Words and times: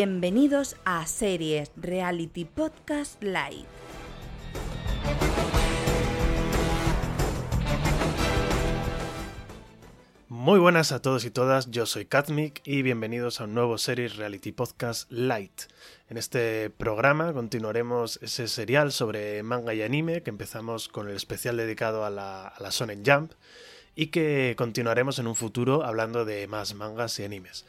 Bienvenidos 0.00 0.76
a 0.84 1.04
Series 1.08 1.72
Reality 1.74 2.44
Podcast 2.44 3.20
Live. 3.20 3.66
Muy 10.28 10.60
buenas 10.60 10.92
a 10.92 11.02
todos 11.02 11.24
y 11.24 11.32
todas, 11.32 11.72
yo 11.72 11.84
soy 11.84 12.04
Katmik 12.04 12.60
y 12.64 12.82
bienvenidos 12.82 13.40
a 13.40 13.44
un 13.46 13.54
nuevo 13.54 13.76
Series 13.76 14.14
Reality 14.14 14.52
Podcast 14.52 15.10
Light. 15.10 15.62
En 16.08 16.16
este 16.16 16.70
programa 16.70 17.32
continuaremos 17.32 18.20
ese 18.22 18.46
serial 18.46 18.92
sobre 18.92 19.42
manga 19.42 19.74
y 19.74 19.82
anime 19.82 20.22
que 20.22 20.30
empezamos 20.30 20.86
con 20.86 21.08
el 21.08 21.16
especial 21.16 21.56
dedicado 21.56 22.04
a 22.04 22.10
la, 22.10 22.46
a 22.46 22.62
la 22.62 22.70
Jump 22.70 23.32
y 23.96 24.06
que 24.12 24.54
continuaremos 24.56 25.18
en 25.18 25.26
un 25.26 25.34
futuro 25.34 25.84
hablando 25.84 26.24
de 26.24 26.46
más 26.46 26.74
mangas 26.74 27.18
y 27.18 27.24
animes. 27.24 27.66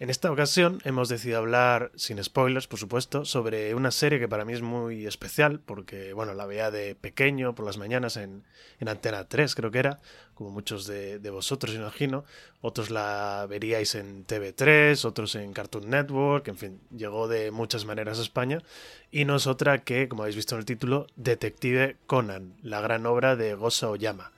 En 0.00 0.10
esta 0.10 0.30
ocasión 0.30 0.78
hemos 0.84 1.08
decidido 1.08 1.38
hablar, 1.38 1.90
sin 1.96 2.22
spoilers 2.22 2.68
por 2.68 2.78
supuesto, 2.78 3.24
sobre 3.24 3.74
una 3.74 3.90
serie 3.90 4.20
que 4.20 4.28
para 4.28 4.44
mí 4.44 4.52
es 4.52 4.62
muy 4.62 5.06
especial, 5.06 5.58
porque 5.58 6.12
bueno, 6.12 6.34
la 6.34 6.46
veía 6.46 6.70
de 6.70 6.94
pequeño 6.94 7.56
por 7.56 7.66
las 7.66 7.78
mañanas 7.78 8.16
en, 8.16 8.44
en 8.78 8.88
Antena 8.88 9.24
3 9.24 9.56
creo 9.56 9.72
que 9.72 9.80
era, 9.80 9.98
como 10.34 10.50
muchos 10.50 10.86
de, 10.86 11.18
de, 11.18 11.30
vosotros 11.30 11.74
imagino, 11.74 12.24
otros 12.60 12.90
la 12.90 13.44
veríais 13.50 13.96
en 13.96 14.24
TV3, 14.24 15.04
otros 15.04 15.34
en 15.34 15.52
Cartoon 15.52 15.90
Network, 15.90 16.46
en 16.46 16.58
fin, 16.58 16.80
llegó 16.96 17.26
de 17.26 17.50
muchas 17.50 17.84
maneras 17.84 18.20
a 18.20 18.22
España, 18.22 18.62
y 19.10 19.24
no 19.24 19.34
es 19.34 19.48
otra 19.48 19.78
que, 19.78 20.08
como 20.08 20.22
habéis 20.22 20.36
visto 20.36 20.54
en 20.54 20.60
el 20.60 20.64
título, 20.64 21.08
Detective 21.16 21.96
Conan, 22.06 22.54
la 22.62 22.80
gran 22.80 23.04
obra 23.04 23.34
de 23.34 23.54
Gosa 23.54 23.90
Oyama. 23.90 24.30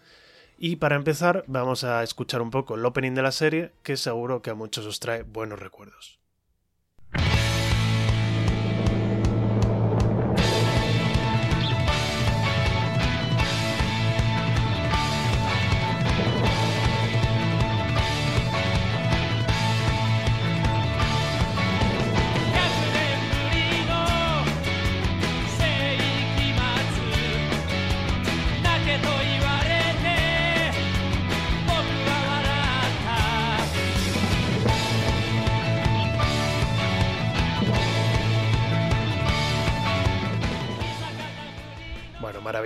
Y 0.63 0.77
para 0.77 0.97
empezar 0.97 1.43
vamos 1.47 1.85
a 1.85 2.03
escuchar 2.03 2.43
un 2.43 2.51
poco 2.51 2.75
el 2.75 2.85
opening 2.85 3.15
de 3.15 3.23
la 3.23 3.33
serie 3.33 3.73
que 3.83 3.97
seguro 3.97 4.43
que 4.43 4.51
a 4.51 4.55
muchos 4.55 4.85
os 4.85 5.01
trae 5.01 5.23
buenos 5.23 5.59
recuerdos. 5.59 6.20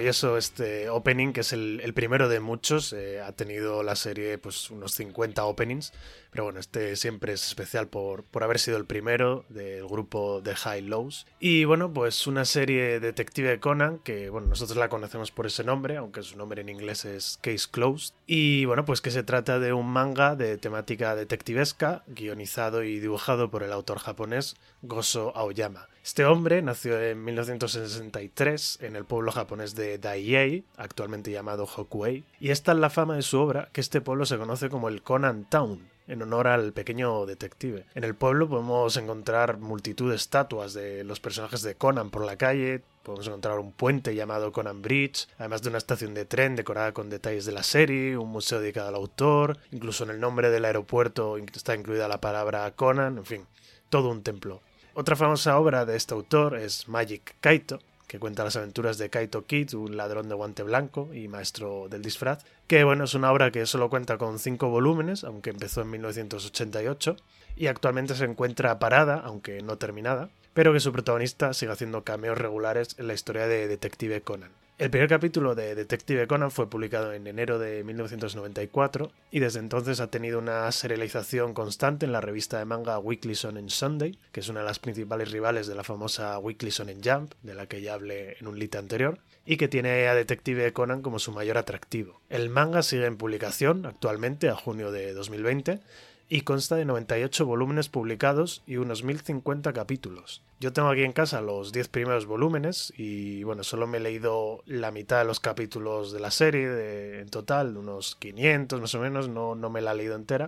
Maravilloso 0.05 0.37
este 0.37 0.91
opening, 0.91 1.33
que 1.33 1.41
es 1.41 1.55
el, 1.55 1.81
el 1.83 1.95
primero 1.95 2.29
de 2.29 2.39
muchos. 2.39 2.93
Eh, 2.93 3.23
ha 3.23 3.33
tenido 3.33 3.83
la 3.83 3.97
serie 3.97 4.37
pues 4.37 4.71
unos 4.71 4.93
50 4.93 5.43
openings, 5.47 5.95
pero 6.31 6.45
bueno, 6.45 6.61
este 6.61 6.95
siempre 6.97 7.33
es 7.33 7.47
especial 7.47 7.89
por, 7.89 8.23
por 8.25 8.45
haber 8.45 8.59
sido 8.59 8.77
el 8.77 8.85
primero 8.85 9.47
del 9.49 9.87
grupo 9.87 10.43
de 10.43 10.55
High 10.55 10.83
Lows. 10.83 11.27
Y 11.41 11.65
bueno, 11.65 11.91
pues 11.91 12.27
una 12.27 12.45
serie 12.45 13.01
detective 13.01 13.61
Conan, 13.61 13.99
que 13.99 14.29
bueno, 14.29 14.49
nosotros 14.49 14.77
la 14.77 14.91
conocemos 14.91 15.31
por 15.31 15.47
ese 15.47 15.65
nombre, 15.65 15.97
aunque 15.97 16.23
su 16.23 16.37
nombre 16.37 16.61
en 16.61 16.69
inglés 16.69 17.07
es 17.07 17.39
Case 17.41 17.67
Closed. 17.71 18.15
Y 18.27 18.67
bueno, 18.67 18.85
pues 18.85 19.01
que 19.01 19.11
se 19.11 19.23
trata 19.23 19.59
de 19.59 19.73
un 19.73 19.87
manga 19.87 20.37
de 20.37 20.59
temática 20.59 21.17
detectivesca, 21.17 22.03
guionizado 22.09 22.83
y 22.85 23.01
dibujado 23.01 23.51
por 23.51 23.63
el 23.63 23.73
autor 23.73 24.01
japonés 24.01 24.57
Gozo 24.83 25.35
Aoyama. 25.35 25.89
Este 26.05 26.27
hombre 26.27 26.61
nació 26.61 27.01
en 27.01 27.25
1963 27.25 28.81
en 28.83 28.95
el 28.95 29.07
pueblo 29.07 29.33
japonés 29.33 29.75
de 29.75 29.97
Daiei, 29.97 30.67
actualmente 30.77 31.31
llamado 31.31 31.65
Hokuei, 31.65 32.25
y 32.39 32.51
en 32.51 32.81
la 32.83 32.91
fama 32.91 33.17
de 33.17 33.23
su 33.23 33.41
obra 33.41 33.71
que 33.73 33.81
este 33.81 34.03
pueblo 34.03 34.27
se 34.27 34.37
conoce 34.37 34.69
como 34.69 34.91
el 34.91 35.01
Conan 35.01 35.47
Town, 35.49 35.89
en 36.07 36.21
honor 36.21 36.49
al 36.49 36.75
pequeño 36.75 37.25
detective. 37.25 37.87
En 37.95 38.05
el 38.05 38.15
pueblo 38.15 38.51
podemos 38.51 38.99
encontrar 38.99 39.57
multitud 39.57 40.11
de 40.11 40.17
estatuas 40.17 40.75
de 40.75 41.05
los 41.05 41.21
personajes 41.21 41.63
de 41.63 41.75
Conan 41.75 42.11
por 42.11 42.27
la 42.27 42.37
calle, 42.37 42.83
podemos 43.03 43.27
encontrar 43.27 43.59
un 43.59 43.73
puente 43.73 44.15
llamado 44.15 44.53
Conan 44.53 44.83
Bridge, 44.83 45.27
además 45.39 45.63
de 45.63 45.71
una 45.71 45.79
estación 45.79 46.13
de 46.13 46.27
tren 46.27 46.55
decorada 46.55 46.93
con 46.93 47.09
detalles 47.09 47.47
de 47.47 47.53
la 47.53 47.63
serie, 47.63 48.19
un 48.19 48.29
museo 48.29 48.61
dedicado 48.61 48.89
al 48.89 48.97
autor, 48.97 49.57
incluso 49.73 50.05
en 50.05 50.11
el 50.11 50.21
nombre 50.21 50.51
del 50.51 50.67
aeropuerto 50.67 51.39
está 51.39 51.75
incluida 51.75 52.09
la 52.09 52.21
palabra 52.21 52.71
Conan, 52.73 53.17
en 53.17 53.25
fin, 53.25 53.47
todo 53.89 54.11
un 54.11 54.23
templo. 54.23 54.61
Otra 54.97 55.17
famosa 55.17 55.59
obra 55.59 55.85
de 55.85 55.97
este 55.97 56.15
autor 56.15 56.57
es 56.57 56.87
Magic 56.87 57.35
Kaito, 57.41 57.81
que 58.07 58.21
cuenta 58.21 58.45
las 58.45 58.55
aventuras 58.55 58.97
de 58.97 59.11
Kaito 59.11 59.45
Kid, 59.45 59.75
un 59.75 59.97
ladrón 59.97 60.29
de 60.29 60.37
guante 60.37 60.63
blanco 60.63 61.13
y 61.13 61.27
maestro 61.27 61.89
del 61.89 62.01
disfraz, 62.01 62.45
que 62.69 62.85
bueno, 62.85 63.03
es 63.03 63.15
una 63.15 63.33
obra 63.33 63.51
que 63.51 63.67
solo 63.67 63.91
cuenta 63.91 64.19
con 64.19 64.39
cinco 64.39 64.69
volúmenes, 64.69 65.25
aunque 65.25 65.51
empezó 65.51 65.83
en 65.83 65.91
1988, 65.91 67.17
y 67.57 67.67
actualmente 67.67 68.15
se 68.15 68.25
encuentra 68.25 68.79
parada, 68.79 69.21
aunque 69.25 69.63
no 69.63 69.79
terminada, 69.79 70.31
pero 70.53 70.73
que 70.73 70.79
su 70.79 70.93
protagonista 70.93 71.55
sigue 71.55 71.73
haciendo 71.73 72.05
cameos 72.05 72.39
regulares 72.39 72.95
en 72.97 73.09
la 73.09 73.15
historia 73.15 73.49
de 73.49 73.67
Detective 73.67 74.21
Conan. 74.21 74.53
El 74.77 74.91
primer 74.91 75.09
capítulo 75.09 75.55
de 75.55 75.77
Detective 75.77 76.27
Conan 76.27 76.51
fue 76.51 76.69
publicado 76.69 77.13
en 77.13 77.29
enero 77.29 77.61
de 77.61 77.85
1994 77.85 79.13
y 79.31 79.39
desde 79.39 79.61
entonces 79.61 80.01
ha 80.01 80.11
tenido 80.11 80.41
una 80.41 80.71
serialización 80.73 81.55
constante 81.55 82.07
en 82.07 82.11
la 82.11 82.21
revista 82.21 82.59
de 82.59 82.65
manga 82.65 82.99
Weekly 82.99 83.35
Shonen 83.35 83.71
Sunday, 83.71 84.19
que 84.33 84.41
es 84.41 84.49
una 84.49 84.61
de 84.61 84.67
las 84.67 84.81
principales 84.81 85.31
rivales 85.31 85.69
de 85.69 85.77
la 85.77 85.85
famosa 85.85 86.37
Weekly 86.41 86.71
Shonen 86.71 87.03
Jump, 87.05 87.35
de 87.45 87.55
la 87.55 87.67
que 87.67 87.83
ya 87.83 87.95
hablé 87.95 88.37
en 88.41 88.49
un 88.49 88.59
lit 88.59 88.75
anterior, 88.75 89.21
y 89.47 89.59
que 89.59 89.69
tiene 89.69 90.09
a 90.09 90.15
Detective 90.17 90.73
Conan 90.73 91.03
como 91.03 91.21
su 91.21 91.31
mayor 91.31 91.57
atractivo. 91.57 92.21
El 92.29 92.51
manga 92.51 92.83
sigue 92.83 93.07
en 93.07 93.17
publicación 93.17 93.87
actualmente 93.87 94.49
a 94.49 94.57
junio 94.57 94.91
de 94.91 95.13
2020 95.13 95.83
y 96.29 96.43
consta 96.43 96.77
de 96.77 96.85
98 96.85 97.45
volúmenes 97.45 97.89
publicados 97.89 98.63
y 98.67 98.77
unos 98.77 99.05
1050 99.05 99.73
capítulos. 99.73 100.43
Yo 100.61 100.73
tengo 100.73 100.89
aquí 100.89 101.03
en 101.03 101.13
casa 101.13 101.43
los 101.43 101.73
10 101.73 101.89
primeros 101.89 102.27
volúmenes 102.27 102.93
y 102.97 103.43
bueno, 103.43 103.65
solo 103.65 103.87
me 103.87 103.99
he 103.99 104.01
leído 104.01 104.63
la 104.67 104.91
mitad 104.91 105.19
de 105.19 105.25
los 105.27 105.41
capítulos 105.41 106.13
de 106.13 106.21
la 106.21 106.31
serie 106.31 107.21
en 107.21 107.29
total, 107.29 107.77
unos 107.77 108.17
500 108.17 108.81
más 108.81 108.95
o 108.95 109.01
menos, 109.01 109.29
no, 109.29 109.55
no 109.55 109.69
me 109.69 109.83
la 109.83 109.93
he 109.93 109.97
leído 109.97 110.17
entera, 110.17 110.47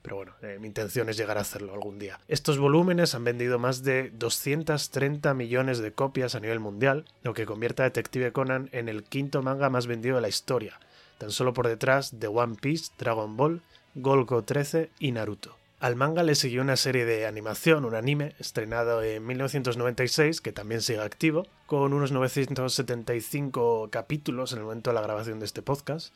pero 0.00 0.16
bueno, 0.16 0.32
eh, 0.42 0.58
mi 0.60 0.68
intención 0.68 1.08
es 1.08 1.18
llegar 1.18 1.36
a 1.36 1.42
hacerlo 1.42 1.74
algún 1.74 1.98
día. 1.98 2.18
Estos 2.28 2.58
volúmenes 2.58 3.14
han 3.14 3.24
vendido 3.24 3.58
más 3.58 3.82
de 3.82 4.10
230 4.10 5.34
millones 5.34 5.78
de 5.78 5.92
copias 5.92 6.34
a 6.34 6.40
nivel 6.40 6.60
mundial, 6.60 7.04
lo 7.22 7.34
que 7.34 7.46
convierte 7.46 7.82
a 7.82 7.86
Detective 7.86 8.32
Conan 8.32 8.70
en 8.72 8.88
el 8.88 9.04
quinto 9.04 9.42
manga 9.42 9.68
más 9.68 9.86
vendido 9.86 10.16
de 10.16 10.22
la 10.22 10.28
historia, 10.28 10.80
tan 11.18 11.30
solo 11.30 11.52
por 11.52 11.68
detrás 11.68 12.18
de 12.18 12.28
One 12.28 12.56
Piece, 12.60 12.92
Dragon 12.96 13.36
Ball, 13.36 13.60
Golgo 14.00 14.44
13 14.44 14.90
y 15.00 15.10
Naruto. 15.10 15.56
Al 15.80 15.96
manga 15.96 16.22
le 16.22 16.36
siguió 16.36 16.62
una 16.62 16.76
serie 16.76 17.04
de 17.04 17.26
animación, 17.26 17.84
un 17.84 17.96
anime, 17.96 18.34
estrenado 18.38 19.02
en 19.02 19.26
1996, 19.26 20.40
que 20.40 20.52
también 20.52 20.82
sigue 20.82 21.00
activo, 21.00 21.48
con 21.66 21.92
unos 21.92 22.12
975 22.12 23.88
capítulos 23.90 24.52
en 24.52 24.58
el 24.58 24.64
momento 24.64 24.90
de 24.90 24.94
la 24.94 25.02
grabación 25.02 25.40
de 25.40 25.46
este 25.46 25.62
podcast. 25.62 26.14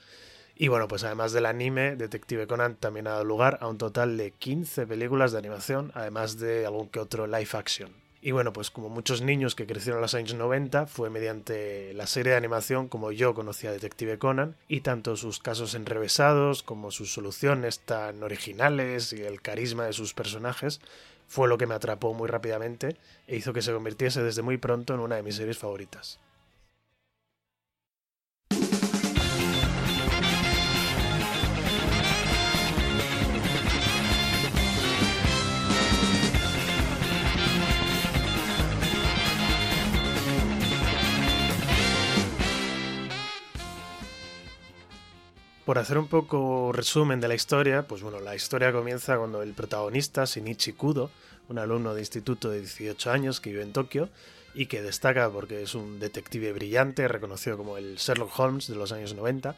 Y 0.54 0.69
bueno, 0.69 0.87
pues 0.87 1.03
además 1.03 1.32
del 1.32 1.47
anime, 1.47 1.97
Detective 1.97 2.47
Conan 2.47 2.76
también 2.76 3.09
ha 3.09 3.12
dado 3.12 3.25
lugar 3.25 3.59
a 3.60 3.66
un 3.66 3.78
total 3.78 4.16
de 4.16 4.31
15 4.31 4.87
películas 4.87 5.32
de 5.32 5.38
animación, 5.38 5.91
además 5.94 6.38
de 6.38 6.66
algún 6.66 6.88
que 6.88 7.00
otro 7.00 7.26
live 7.26 7.50
action. 7.53 8.02
Y 8.25 8.31
bueno, 8.31 8.53
pues 8.53 8.71
como 8.71 8.88
muchos 8.88 9.21
niños 9.21 9.56
que 9.56 9.66
crecieron 9.66 9.99
en 9.99 10.03
los 10.03 10.15
años 10.15 10.34
90, 10.34 10.87
fue 10.87 11.10
mediante 11.10 11.93
la 11.93 12.06
serie 12.06 12.30
de 12.30 12.39
animación 12.39 12.86
como 12.86 13.10
yo 13.10 13.34
conocía 13.34 13.71
a 13.71 13.72
Detective 13.72 14.16
Conan, 14.19 14.54
y 14.69 14.83
tanto 14.83 15.16
sus 15.16 15.41
casos 15.41 15.74
enrevesados 15.74 16.63
como 16.63 16.92
sus 16.92 17.13
soluciones 17.13 17.80
tan 17.80 18.22
originales 18.22 19.13
y 19.13 19.22
el 19.22 19.42
carisma 19.42 19.86
de 19.86 19.92
sus 19.92 20.15
personajes 20.15 20.80
fue 21.27 21.48
lo 21.48 21.59
que 21.59 21.66
me 21.66 21.74
atrapó 21.74 22.15
muy 22.15 22.28
rápidamente 22.28 22.97
e 23.27 23.34
hizo 23.34 23.53
que 23.53 23.63
se 23.63 23.72
convirtiese 23.72 24.22
desde 24.22 24.42
muy 24.42 24.57
pronto 24.57 24.95
en 24.95 25.01
una 25.01 25.16
de 25.16 25.24
mis 25.24 25.34
series 25.34 25.59
favoritas. 25.59 26.21
Por 45.72 45.78
hacer 45.78 45.97
un 45.97 46.07
poco 46.07 46.71
resumen 46.71 47.19
de 47.19 47.28
la 47.28 47.34
historia, 47.34 47.89
pues 47.89 48.03
bueno, 48.03 48.21
la 48.21 48.34
historia 48.34 48.72
comienza 48.72 49.16
cuando 49.16 49.41
el 49.41 49.54
protagonista, 49.54 50.27
Shinichi 50.27 50.74
Kudo, 50.74 51.10
un 51.48 51.59
alumno 51.59 51.95
de 51.95 52.03
instituto 52.03 52.51
de 52.51 52.60
18 52.60 53.10
años 53.10 53.41
que 53.41 53.48
vive 53.48 53.63
en 53.63 53.72
Tokio 53.72 54.10
y 54.53 54.66
que 54.66 54.83
destaca 54.83 55.30
porque 55.30 55.63
es 55.63 55.74
un 55.74 55.98
detective 55.98 56.53
brillante, 56.53 57.09
reconocido 57.09 57.57
como 57.57 57.78
el 57.78 57.97
Sherlock 57.97 58.39
Holmes 58.39 58.69
de 58.69 58.74
los 58.74 58.92
años 58.92 59.15
90, 59.15 59.57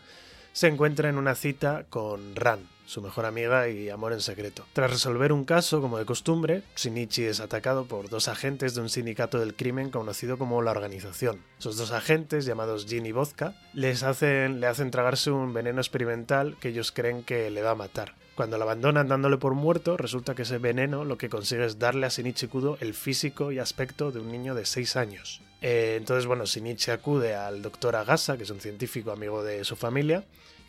se 0.53 0.69
encuentra 0.69 1.09
en 1.09 1.19
una 1.19 1.35
cita 1.35 1.85
con 1.91 2.37
Ran, 2.37 2.61
su 2.87 3.03
mejor 3.03 3.27
amiga 3.27 3.69
y 3.69 3.91
amor 3.91 4.13
en 4.13 4.21
secreto. 4.21 4.65
Tras 4.73 4.91
resolver 4.91 5.33
un 5.33 5.45
caso, 5.45 5.81
como 5.81 5.99
de 5.99 6.05
costumbre, 6.05 6.63
Shinichi 6.77 7.25
es 7.25 7.41
atacado 7.41 7.87
por 7.87 8.09
dos 8.09 8.29
agentes 8.29 8.75
de 8.75 8.81
un 8.81 8.89
sindicato 8.89 9.39
del 9.39 9.55
crimen 9.55 9.91
conocido 9.91 10.39
como 10.39 10.63
la 10.63 10.71
Organización. 10.71 11.41
Esos 11.59 11.77
dos 11.77 11.93
agentes, 11.93 12.45
llamados 12.45 12.87
Jin 12.87 13.07
y 13.07 13.13
Vodka, 13.13 13.57
les 13.73 14.03
hacen, 14.03 14.61
le 14.61 14.67
hacen 14.67 14.91
tragarse 14.91 15.31
un 15.31 15.53
veneno 15.53 15.81
experimental 15.81 16.57
que 16.61 16.69
ellos 16.69 16.93
creen 16.93 17.23
que 17.23 17.51
le 17.51 17.63
va 17.63 17.71
a 17.71 17.77
matar. 17.77 18.15
Cuando 18.35 18.59
lo 18.59 18.65
abandonan 18.65 19.07
dándole 19.07 19.39
por 19.39 19.55
muerto, 19.55 19.97
resulta 19.97 20.35
que 20.35 20.43
ese 20.43 20.59
veneno 20.59 21.05
lo 21.05 21.17
que 21.17 21.29
consigue 21.29 21.65
es 21.65 21.79
darle 21.79 22.07
a 22.07 22.09
Shinichi 22.09 22.49
Kudo 22.49 22.77
el 22.81 22.93
físico 22.93 23.53
y 23.53 23.61
aspecto 23.61 24.11
de 24.11 24.19
un 24.19 24.33
niño 24.33 24.57
de 24.57 24.67
6 24.67 24.97
años. 24.97 25.41
Eh, 25.63 25.95
entonces, 25.97 26.27
bueno, 26.27 26.45
Shinichi 26.45 26.91
acude 26.91 27.37
al 27.37 27.63
doctor 27.63 27.95
Agasa, 27.95 28.37
que 28.37 28.43
es 28.43 28.51
un 28.51 28.61
científico 28.61 29.13
amigo 29.13 29.45
de 29.45 29.65
su 29.65 29.77
familia, 29.77 30.25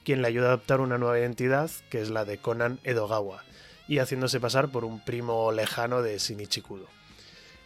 quien 0.05 0.21
le 0.21 0.27
ayuda 0.29 0.45
a 0.45 0.53
adoptar 0.53 0.79
una 0.79 0.97
nueva 0.97 1.19
identidad, 1.19 1.69
que 1.89 1.99
es 1.99 2.11
la 2.11 2.23
de 2.23 2.37
Conan 2.37 2.79
Edogawa, 2.83 3.43
y 3.87 3.97
haciéndose 3.97 4.39
pasar 4.39 4.69
por 4.69 4.85
un 4.85 5.03
primo 5.03 5.51
lejano 5.51 6.01
de 6.01 6.17
Shinichi 6.17 6.61
Kudo. 6.61 6.85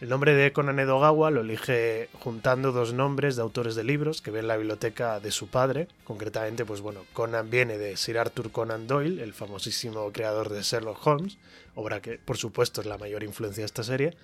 El 0.00 0.08
nombre 0.08 0.34
de 0.34 0.50
Conan 0.50 0.78
Edogawa 0.78 1.30
lo 1.30 1.42
elige 1.42 2.08
juntando 2.20 2.72
dos 2.72 2.94
nombres 2.94 3.36
de 3.36 3.42
autores 3.42 3.74
de 3.74 3.84
libros 3.84 4.22
que 4.22 4.30
ve 4.30 4.40
en 4.40 4.48
la 4.48 4.56
biblioteca 4.56 5.20
de 5.20 5.30
su 5.30 5.48
padre. 5.48 5.88
Concretamente, 6.04 6.64
pues 6.64 6.80
bueno, 6.80 7.04
Conan 7.12 7.50
viene 7.50 7.76
de 7.76 7.98
Sir 7.98 8.18
Arthur 8.18 8.50
Conan 8.50 8.86
Doyle, 8.86 9.22
el 9.22 9.34
famosísimo 9.34 10.10
creador 10.10 10.48
de 10.48 10.62
Sherlock 10.62 11.06
Holmes, 11.06 11.36
obra 11.74 12.00
que 12.00 12.18
por 12.18 12.38
supuesto 12.38 12.80
es 12.80 12.86
la 12.86 12.96
mayor 12.96 13.22
influencia 13.22 13.60
de 13.60 13.66
esta 13.66 13.82
serie. 13.82 14.16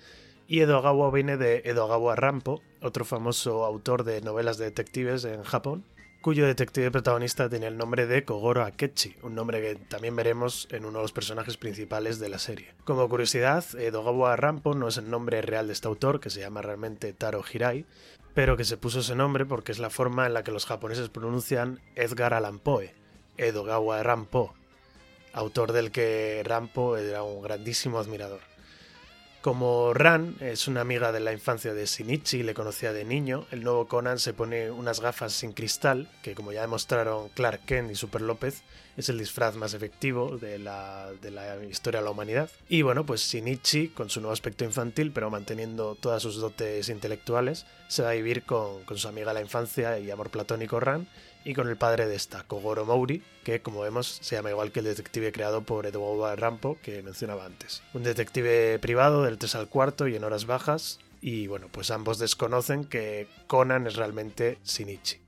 Y 0.47 0.61
Edogawa 0.61 1.11
viene 1.11 1.37
de 1.37 1.61
Edogawa 1.63 2.15
Rampo, 2.15 2.63
otro 2.81 3.05
famoso 3.05 3.63
autor 3.63 4.03
de 4.03 4.21
novelas 4.21 4.57
de 4.57 4.65
detectives 4.65 5.25
en 5.25 5.43
Japón, 5.43 5.83
cuyo 6.21 6.45
detective 6.45 6.91
protagonista 6.91 7.49
tenía 7.49 7.67
el 7.69 7.77
nombre 7.77 8.05
de 8.05 8.25
Kogoro 8.25 8.63
Akechi, 8.63 9.15
un 9.23 9.35
nombre 9.35 9.61
que 9.61 9.75
también 9.75 10.15
veremos 10.15 10.67
en 10.71 10.85
uno 10.85 10.99
de 10.99 11.03
los 11.03 11.11
personajes 11.11 11.57
principales 11.57 12.19
de 12.19 12.29
la 12.29 12.39
serie. 12.39 12.73
Como 12.83 13.07
curiosidad, 13.07 13.63
Dogawa 13.91 14.35
Rampo 14.35 14.73
no 14.73 14.87
es 14.87 14.97
el 14.97 15.09
nombre 15.09 15.41
real 15.41 15.67
de 15.67 15.73
este 15.73 15.87
autor, 15.87 16.19
que 16.19 16.29
se 16.29 16.39
llama 16.39 16.61
realmente 16.61 17.13
Taro 17.13 17.43
Hirai, 17.51 17.85
pero 18.33 18.57
que 18.57 18.65
se 18.65 18.77
puso 18.77 18.99
ese 18.99 19.15
nombre 19.15 19.45
porque 19.45 19.71
es 19.71 19.79
la 19.79 19.89
forma 19.89 20.25
en 20.25 20.33
la 20.33 20.43
que 20.43 20.51
los 20.51 20.65
japoneses 20.65 21.09
pronuncian 21.09 21.79
Edgar 21.95 22.33
Allan 22.33 22.59
Poe, 22.59 22.93
Edogawa 23.37 24.03
Rampo, 24.03 24.53
autor 25.33 25.71
del 25.71 25.91
que 25.91 26.41
Rampo 26.43 26.97
era 26.97 27.23
un 27.23 27.41
grandísimo 27.41 27.99
admirador. 27.99 28.41
Como 29.41 29.93
Ran 29.93 30.35
es 30.41 30.67
una 30.67 30.81
amiga 30.81 31.11
de 31.11 31.19
la 31.19 31.31
infancia 31.31 31.73
de 31.73 31.85
Shinichi 31.85 32.39
y 32.39 32.43
le 32.43 32.53
conocía 32.53 32.91
de 32.91 33.05
niño, 33.05 33.45
el 33.51 33.63
nuevo 33.63 33.87
Conan 33.87 34.19
se 34.19 34.33
pone 34.33 34.71
unas 34.71 34.99
gafas 34.99 35.31
sin 35.31 35.53
cristal, 35.53 36.09
que 36.23 36.33
como 36.33 36.51
ya 36.51 36.61
demostraron 36.61 37.29
Clark 37.29 37.61
Kent 37.65 37.91
y 37.91 37.95
Super 37.95 38.21
López, 38.21 38.63
es 38.97 39.09
el 39.09 39.19
disfraz 39.19 39.55
más 39.55 39.75
efectivo 39.75 40.37
de 40.37 40.57
la, 40.57 41.11
historia 41.69 41.99
de 41.99 42.05
la 42.05 42.11
humanidad. 42.11 42.49
Y 42.67 42.81
bueno, 42.81 43.05
pues 43.05 43.21
Shinichi, 43.21 43.89
con 43.89 44.09
su 44.09 44.19
nuevo 44.21 44.33
aspecto 44.33 44.65
infantil, 44.65 45.11
pero 45.13 45.29
manteniendo 45.29 45.95
todas 45.95 46.23
sus 46.23 46.37
dotes 46.37 46.89
intelectuales, 46.89 47.67
se 47.87 48.01
va 48.01 48.09
a 48.09 48.13
vivir 48.13 48.43
con, 48.43 48.83
con 48.85 48.97
su 48.97 49.07
amiga 49.07 49.27
de 49.27 49.35
la 49.35 49.41
infancia 49.41 49.99
y 49.99 50.09
amor 50.09 50.31
platónico 50.31 50.79
Ran, 50.79 51.07
y 51.47 51.53
con 51.53 51.69
el 51.69 51.77
padre 51.77 52.07
de 52.07 52.15
esta, 52.15 52.43
Kogoro 52.43 52.85
Mouri, 52.85 53.23
que 53.45 53.61
como 53.61 53.79
vemos 53.79 54.19
se 54.21 54.35
llama 54.35 54.49
igual 54.49 54.73
que 54.73 54.79
el 54.79 54.85
detective 54.85 55.31
creado 55.31 55.61
por 55.61 55.85
Eduardo 55.85 56.35
Rampo 56.35 56.77
que 56.83 57.01
mencionaba 57.01 57.45
antes. 57.45 57.81
Un 57.93 58.03
detective 58.03 58.77
privado 58.79 59.23
del 59.23 59.37
3 59.37 59.55
al 59.55 59.69
cuarto 59.69 60.09
y 60.09 60.17
en 60.17 60.25
horas 60.25 60.45
bajas, 60.45 60.99
y 61.21 61.47
bueno, 61.47 61.69
pues 61.71 61.89
ambos 61.89 62.19
desconocen 62.19 62.83
que 62.83 63.29
Conan 63.47 63.87
es 63.87 63.95
realmente 63.95 64.57
Shinichi. 64.65 65.26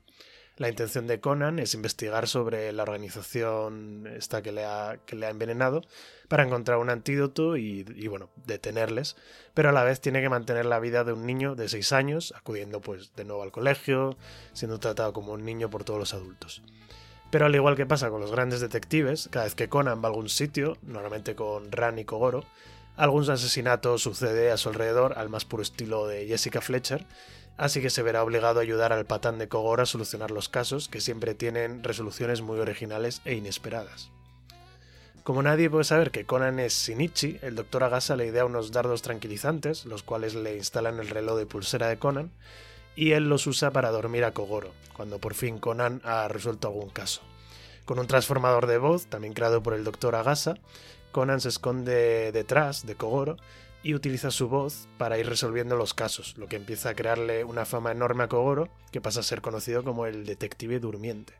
La 0.60 0.68
intención 0.68 1.06
de 1.06 1.20
Conan 1.20 1.58
es 1.58 1.72
investigar 1.72 2.28
sobre 2.28 2.70
la 2.72 2.82
organización 2.82 4.06
esta 4.14 4.42
que 4.42 4.52
le 4.52 4.66
ha, 4.66 4.98
que 5.06 5.16
le 5.16 5.24
ha 5.24 5.30
envenenado 5.30 5.80
para 6.28 6.42
encontrar 6.42 6.76
un 6.76 6.90
antídoto 6.90 7.56
y, 7.56 7.82
bueno, 8.08 8.28
detenerles, 8.44 9.16
pero 9.54 9.70
a 9.70 9.72
la 9.72 9.84
vez 9.84 10.02
tiene 10.02 10.20
que 10.20 10.28
mantener 10.28 10.66
la 10.66 10.78
vida 10.78 11.02
de 11.02 11.14
un 11.14 11.24
niño 11.24 11.54
de 11.54 11.66
6 11.66 11.92
años, 11.92 12.34
acudiendo 12.36 12.82
pues 12.82 13.14
de 13.16 13.24
nuevo 13.24 13.42
al 13.42 13.52
colegio, 13.52 14.18
siendo 14.52 14.78
tratado 14.78 15.14
como 15.14 15.32
un 15.32 15.46
niño 15.46 15.70
por 15.70 15.84
todos 15.84 15.98
los 15.98 16.12
adultos. 16.12 16.62
Pero 17.30 17.46
al 17.46 17.54
igual 17.54 17.74
que 17.74 17.86
pasa 17.86 18.10
con 18.10 18.20
los 18.20 18.30
grandes 18.30 18.60
detectives, 18.60 19.30
cada 19.32 19.46
vez 19.46 19.54
que 19.54 19.70
Conan 19.70 20.02
va 20.04 20.08
a 20.08 20.10
algún 20.10 20.28
sitio, 20.28 20.76
normalmente 20.82 21.34
con 21.34 21.72
Ran 21.72 21.98
y 21.98 22.04
Kogoro, 22.04 22.44
algún 22.96 23.30
asesinato 23.30 23.96
sucede 23.96 24.50
a 24.50 24.58
su 24.58 24.68
alrededor 24.68 25.14
al 25.16 25.30
más 25.30 25.46
puro 25.46 25.62
estilo 25.62 26.06
de 26.06 26.26
Jessica 26.26 26.60
Fletcher, 26.60 27.06
así 27.56 27.80
que 27.80 27.90
se 27.90 28.02
verá 28.02 28.22
obligado 28.22 28.60
a 28.60 28.62
ayudar 28.62 28.92
al 28.92 29.06
patán 29.06 29.38
de 29.38 29.48
Kogoro 29.48 29.82
a 29.82 29.86
solucionar 29.86 30.30
los 30.30 30.48
casos, 30.48 30.88
que 30.88 31.00
siempre 31.00 31.34
tienen 31.34 31.84
resoluciones 31.84 32.40
muy 32.40 32.58
originales 32.58 33.20
e 33.24 33.34
inesperadas. 33.34 34.10
Como 35.22 35.42
nadie 35.42 35.68
puede 35.68 35.84
saber 35.84 36.10
que 36.10 36.24
Conan 36.24 36.58
es 36.58 36.72
Shinichi, 36.74 37.38
el 37.42 37.54
doctor 37.54 37.84
Agasa 37.84 38.16
le 38.16 38.26
idea 38.26 38.46
unos 38.46 38.72
dardos 38.72 39.02
tranquilizantes, 39.02 39.84
los 39.84 40.02
cuales 40.02 40.34
le 40.34 40.56
instalan 40.56 40.98
el 40.98 41.08
reloj 41.08 41.36
de 41.36 41.46
pulsera 41.46 41.88
de 41.88 41.98
Conan, 41.98 42.32
y 42.96 43.12
él 43.12 43.28
los 43.28 43.46
usa 43.46 43.70
para 43.70 43.90
dormir 43.90 44.24
a 44.24 44.32
Kogoro, 44.32 44.72
cuando 44.94 45.18
por 45.18 45.34
fin 45.34 45.58
Conan 45.58 46.00
ha 46.04 46.26
resuelto 46.28 46.68
algún 46.68 46.90
caso. 46.90 47.20
Con 47.84 47.98
un 47.98 48.06
transformador 48.06 48.66
de 48.66 48.78
voz, 48.78 49.06
también 49.06 49.34
creado 49.34 49.62
por 49.62 49.74
el 49.74 49.84
doctor 49.84 50.14
Agasa, 50.14 50.54
Conan 51.12 51.40
se 51.40 51.48
esconde 51.48 52.32
detrás 52.32 52.86
de 52.86 52.94
Kogoro 52.94 53.36
y 53.82 53.94
utiliza 53.94 54.30
su 54.30 54.48
voz 54.48 54.88
para 54.98 55.18
ir 55.18 55.28
resolviendo 55.28 55.76
los 55.76 55.94
casos, 55.94 56.36
lo 56.36 56.46
que 56.46 56.56
empieza 56.56 56.90
a 56.90 56.94
crearle 56.94 57.44
una 57.44 57.64
fama 57.64 57.92
enorme 57.92 58.24
a 58.24 58.28
Kogoro, 58.28 58.68
que 58.92 59.00
pasa 59.00 59.20
a 59.20 59.24
ser 59.24 59.40
conocido 59.40 59.84
como 59.84 60.06
el 60.06 60.26
detective 60.26 60.80
durmiente. 60.80 61.34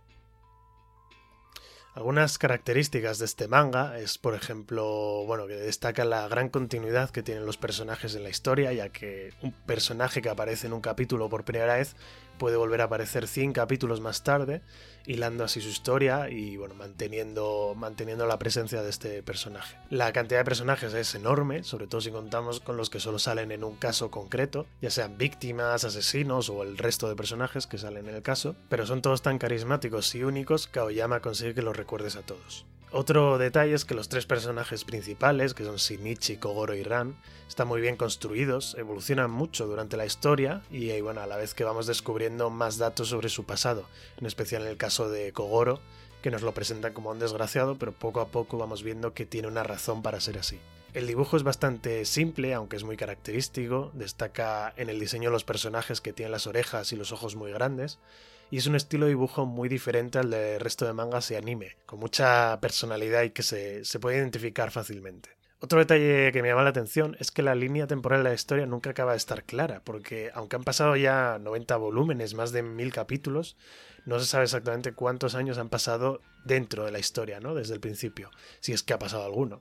Algunas 1.95 2.39
características 2.39 3.19
de 3.19 3.25
este 3.25 3.49
manga 3.49 3.99
es, 3.99 4.17
por 4.17 4.35
ejemplo, 4.35 5.25
bueno, 5.27 5.49
que 5.49 5.55
destaca 5.55 6.05
la 6.05 6.29
gran 6.29 6.49
continuidad 6.49 7.11
que 7.11 7.25
tienen 7.25 7.45
los 7.45 7.57
personajes 7.57 8.15
en 8.15 8.23
la 8.23 8.29
historia, 8.29 8.73
ya 8.73 8.91
que 8.91 9.35
un 9.43 9.53
personaje 9.53 10.23
que 10.23 10.29
aparece 10.29 10.69
en 10.69 10.73
un 10.73 10.81
capítulo 10.81 11.29
por 11.29 11.45
primera 11.45 11.75
vez 11.75 11.97
puede 12.41 12.57
volver 12.57 12.81
a 12.81 12.85
aparecer 12.85 13.29
100 13.29 13.53
capítulos 13.53 14.01
más 14.01 14.25
tarde, 14.25 14.63
hilando 15.07 15.45
así 15.45 15.61
su 15.61 15.69
historia 15.69 16.31
y 16.31 16.57
bueno, 16.57 16.75
manteniendo, 16.75 17.75
manteniendo 17.77 18.27
la 18.27 18.39
presencia 18.39 18.83
de 18.83 18.89
este 18.89 19.23
personaje. 19.23 19.77
La 19.91 20.11
cantidad 20.15 20.41
de 20.41 20.47
personajes 20.47 20.95
es 20.95 21.15
enorme, 21.15 21.65
sobre 21.65 21.87
todo 21.87 22.01
si 22.01 22.11
contamos 22.11 22.61
con 22.61 22.79
los 22.79 22.89
que 22.89 22.99
solo 22.99 23.19
salen 23.19 23.53
en 23.53 23.63
un 23.63 23.77
caso 23.77 24.11
concreto, 24.11 24.67
ya 24.81 24.89
sean 24.89 25.19
víctimas, 25.19 25.85
asesinos 25.85 26.49
o 26.49 26.63
el 26.63 26.79
resto 26.79 27.11
de 27.11 27.15
personajes 27.15 27.67
que 27.67 27.77
salen 27.77 28.09
en 28.09 28.15
el 28.15 28.23
caso, 28.23 28.57
pero 28.71 28.87
son 28.87 29.03
todos 29.03 29.21
tan 29.21 29.39
carismáticos 29.39 30.15
y 30.15 30.25
únicos 30.25 30.67
que 30.67 30.79
Aoyama 30.79 31.21
consigue 31.21 31.55
que 31.55 31.63
los 31.63 31.77
recuerdes 31.77 32.17
a 32.17 32.23
todos. 32.23 32.65
Otro 32.93 33.39
detalle 33.39 33.75
es 33.75 33.85
que 33.85 33.95
los 33.95 34.09
tres 34.09 34.27
personajes 34.27 34.85
principales, 34.85 35.55
que 35.55 35.65
son 35.65 35.77
Shinichi, 35.77 36.39
Kogoro 36.39 36.75
y 36.75 36.83
Ran, 36.83 37.15
están 37.47 37.69
muy 37.69 37.81
bien 37.81 37.97
construidos, 37.97 38.75
evolucionan 38.77 39.31
mucho 39.31 39.69
durante 39.69 39.97
la 39.97 40.07
historia 40.07 40.63
y 40.73 40.91
eh, 40.91 41.01
bueno, 41.01 41.21
a 41.21 41.29
la 41.29 41.37
vez 41.37 41.55
que 41.55 41.63
vamos 41.63 41.87
descubriendo 41.87 42.51
más 42.51 42.79
datos 42.79 43.07
sobre 43.09 43.29
su 43.29 43.45
pasado, 43.45 43.87
en 44.19 44.27
especial 44.27 44.63
en 44.63 44.69
el 44.69 44.77
caso 44.77 45.09
de 45.09 45.33
Kogoro, 45.33 45.81
que 46.21 46.33
nos 46.33 46.43
lo 46.43 46.53
presentan 46.53 46.93
como 46.93 47.11
un 47.11 47.21
desgraciado, 47.21 47.79
pero 47.79 47.93
poco 47.93 48.21
a 48.21 48.29
poco 48.29 48.59
vamos 48.59 48.83
viendo 48.83 49.15
que 49.15 49.25
tiene 49.25 49.47
una 49.47 49.63
razón 49.63 50.03
para 50.03 50.21
ser 50.21 50.39
así. 50.39 50.59
El 50.93 51.07
dibujo 51.07 51.37
es 51.37 51.45
bastante 51.45 52.05
simple, 52.05 52.55
aunque 52.55 52.75
es 52.75 52.83
muy 52.83 52.97
característico, 52.97 53.93
destaca 53.95 54.75
en 54.77 54.91
el 54.91 54.99
diseño 54.99 55.31
los 55.31 55.45
personajes 55.45 56.01
que 56.01 56.13
tienen 56.13 56.33
las 56.33 56.49
orejas 56.49 56.93
y 56.93 56.97
los 56.97 57.13
ojos 57.13 57.37
muy 57.37 57.53
grandes, 57.53 58.01
y 58.51 58.59
es 58.59 58.67
un 58.67 58.77
estilo 58.77 59.07
de 59.07 59.11
dibujo 59.11 59.47
muy 59.47 59.69
diferente 59.69 60.19
al 60.19 60.31
del 60.31 60.61
resto 60.61 60.87
de 60.87 60.93
mangas 60.93 61.31
y 61.31 61.37
anime, 61.37 61.77
con 61.87 62.01
mucha 62.01 62.59
personalidad 62.61 63.23
y 63.23 63.31
que 63.31 63.43
se, 63.43 63.85
se 63.85 64.01
puede 64.01 64.19
identificar 64.19 64.71
fácilmente. 64.71 65.31
Otro 65.63 65.79
detalle 65.79 66.33
que 66.33 66.41
me 66.41 66.49
llama 66.49 66.63
la 66.63 66.71
atención 66.71 67.17
es 67.21 67.31
que 67.31 67.43
la 67.43 67.55
línea 67.55 67.87
temporal 67.87 68.23
de 68.23 68.31
la 68.31 68.35
historia 68.35 68.65
nunca 68.65 68.91
acaba 68.91 69.13
de 69.13 69.19
estar 69.19 69.45
clara, 69.45 69.83
porque 69.85 70.31
aunque 70.33 70.57
han 70.57 70.65
pasado 70.65 70.97
ya 70.97 71.39
90 71.39 71.77
volúmenes, 71.77 72.33
más 72.33 72.51
de 72.51 72.63
1000 72.63 72.93
capítulos, 72.95 73.59
no 74.07 74.19
se 74.19 74.25
sabe 74.25 74.45
exactamente 74.45 74.93
cuántos 74.93 75.35
años 75.35 75.59
han 75.59 75.69
pasado 75.69 76.23
dentro 76.45 76.87
de 76.87 76.93
la 76.93 76.99
historia, 76.99 77.41
¿no? 77.41 77.55
Desde 77.55 77.75
el 77.75 77.81
principio, 77.81 78.31
si 78.61 78.73
es 78.73 78.83
que 78.83 78.95
ha 78.95 78.99
pasado 78.99 79.25
alguno. 79.27 79.61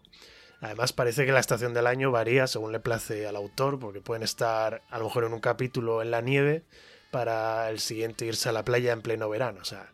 Además 0.62 0.93
parece 0.93 1.25
que 1.25 1.34
la 1.34 1.39
estación 1.41 1.74
del 1.74 1.88
año 1.88 2.12
varía 2.12 2.48
según 2.48 2.72
le 2.72 2.79
place 2.79 3.27
al 3.27 3.36
autor, 3.36 3.77
porque 3.77 4.00
pueden 4.00 4.24
estar 4.24 4.81
a 4.89 5.00
lo 5.00 5.05
mejor 5.05 5.25
en 5.25 5.34
un 5.34 5.39
capítulo 5.41 6.01
en 6.01 6.12
la 6.12 6.22
nieve 6.22 6.63
para 7.11 7.69
el 7.69 7.79
siguiente 7.79 8.25
irse 8.25 8.49
a 8.49 8.51
la 8.51 8.63
playa 8.63 8.93
en 8.93 9.01
pleno 9.01 9.29
verano. 9.29 9.59
O 9.61 9.65
sea, 9.65 9.89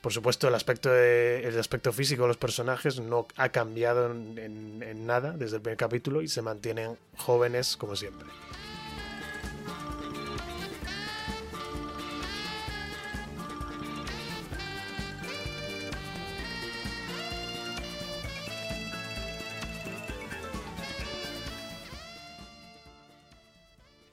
por 0.00 0.12
supuesto, 0.12 0.48
el 0.48 0.54
aspecto, 0.54 0.94
el 0.94 1.58
aspecto 1.58 1.92
físico 1.92 2.22
de 2.22 2.28
los 2.28 2.36
personajes 2.36 3.00
no 3.00 3.26
ha 3.36 3.50
cambiado 3.50 4.10
en, 4.10 4.82
en 4.82 5.06
nada 5.06 5.32
desde 5.32 5.56
el 5.56 5.62
primer 5.62 5.76
capítulo 5.76 6.22
y 6.22 6.28
se 6.28 6.42
mantienen 6.42 6.96
jóvenes 7.16 7.76
como 7.76 7.96
siempre. 7.96 8.26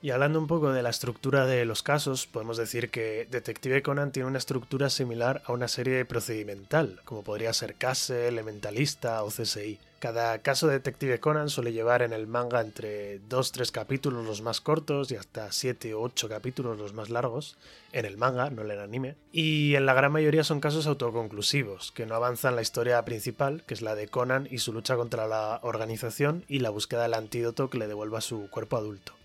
Y 0.07 0.11
hablando 0.11 0.39
un 0.39 0.47
poco 0.47 0.71
de 0.71 0.83
la 0.83 0.89
estructura 0.89 1.45
de 1.45 1.65
los 1.65 1.83
casos, 1.83 2.27
podemos 2.27 2.55
decir 2.55 2.89
que 2.91 3.27
Detective 3.29 3.81
Conan 3.81 4.13
tiene 4.13 4.29
una 4.29 4.37
estructura 4.37 4.89
similar 4.89 5.41
a 5.45 5.51
una 5.51 5.67
serie 5.67 6.05
procedimental, 6.05 7.01
como 7.03 7.25
podría 7.25 7.51
ser 7.51 7.75
Castle, 7.75 8.29
Elementalista 8.29 9.21
o 9.23 9.27
CSI. 9.27 9.79
Cada 9.99 10.39
caso 10.39 10.67
de 10.67 10.75
Detective 10.75 11.19
Conan 11.19 11.49
suele 11.49 11.73
llevar 11.73 12.03
en 12.03 12.13
el 12.13 12.25
manga 12.25 12.61
entre 12.61 13.19
2-3 13.23 13.69
capítulos 13.71 14.25
los 14.25 14.41
más 14.41 14.61
cortos 14.61 15.11
y 15.11 15.17
hasta 15.17 15.51
7 15.51 15.93
o 15.93 16.03
8 16.03 16.29
capítulos 16.29 16.77
los 16.77 16.93
más 16.93 17.09
largos, 17.09 17.57
en 17.91 18.05
el 18.05 18.15
manga, 18.15 18.49
no 18.49 18.61
en 18.61 18.71
el 18.71 18.79
anime, 18.79 19.17
y 19.33 19.75
en 19.75 19.85
la 19.85 19.93
gran 19.93 20.13
mayoría 20.13 20.45
son 20.45 20.61
casos 20.61 20.87
autoconclusivos, 20.87 21.91
que 21.91 22.05
no 22.05 22.15
avanzan 22.15 22.55
la 22.55 22.61
historia 22.61 23.03
principal, 23.03 23.65
que 23.67 23.73
es 23.73 23.81
la 23.81 23.93
de 23.93 24.07
Conan 24.07 24.47
y 24.49 24.59
su 24.59 24.71
lucha 24.71 24.95
contra 24.95 25.27
la 25.27 25.59
organización 25.63 26.45
y 26.47 26.59
la 26.59 26.69
búsqueda 26.69 27.03
del 27.03 27.13
antídoto 27.13 27.69
que 27.69 27.77
le 27.77 27.87
devuelva 27.87 28.21
su 28.21 28.49
cuerpo 28.49 28.77
adulto. 28.77 29.16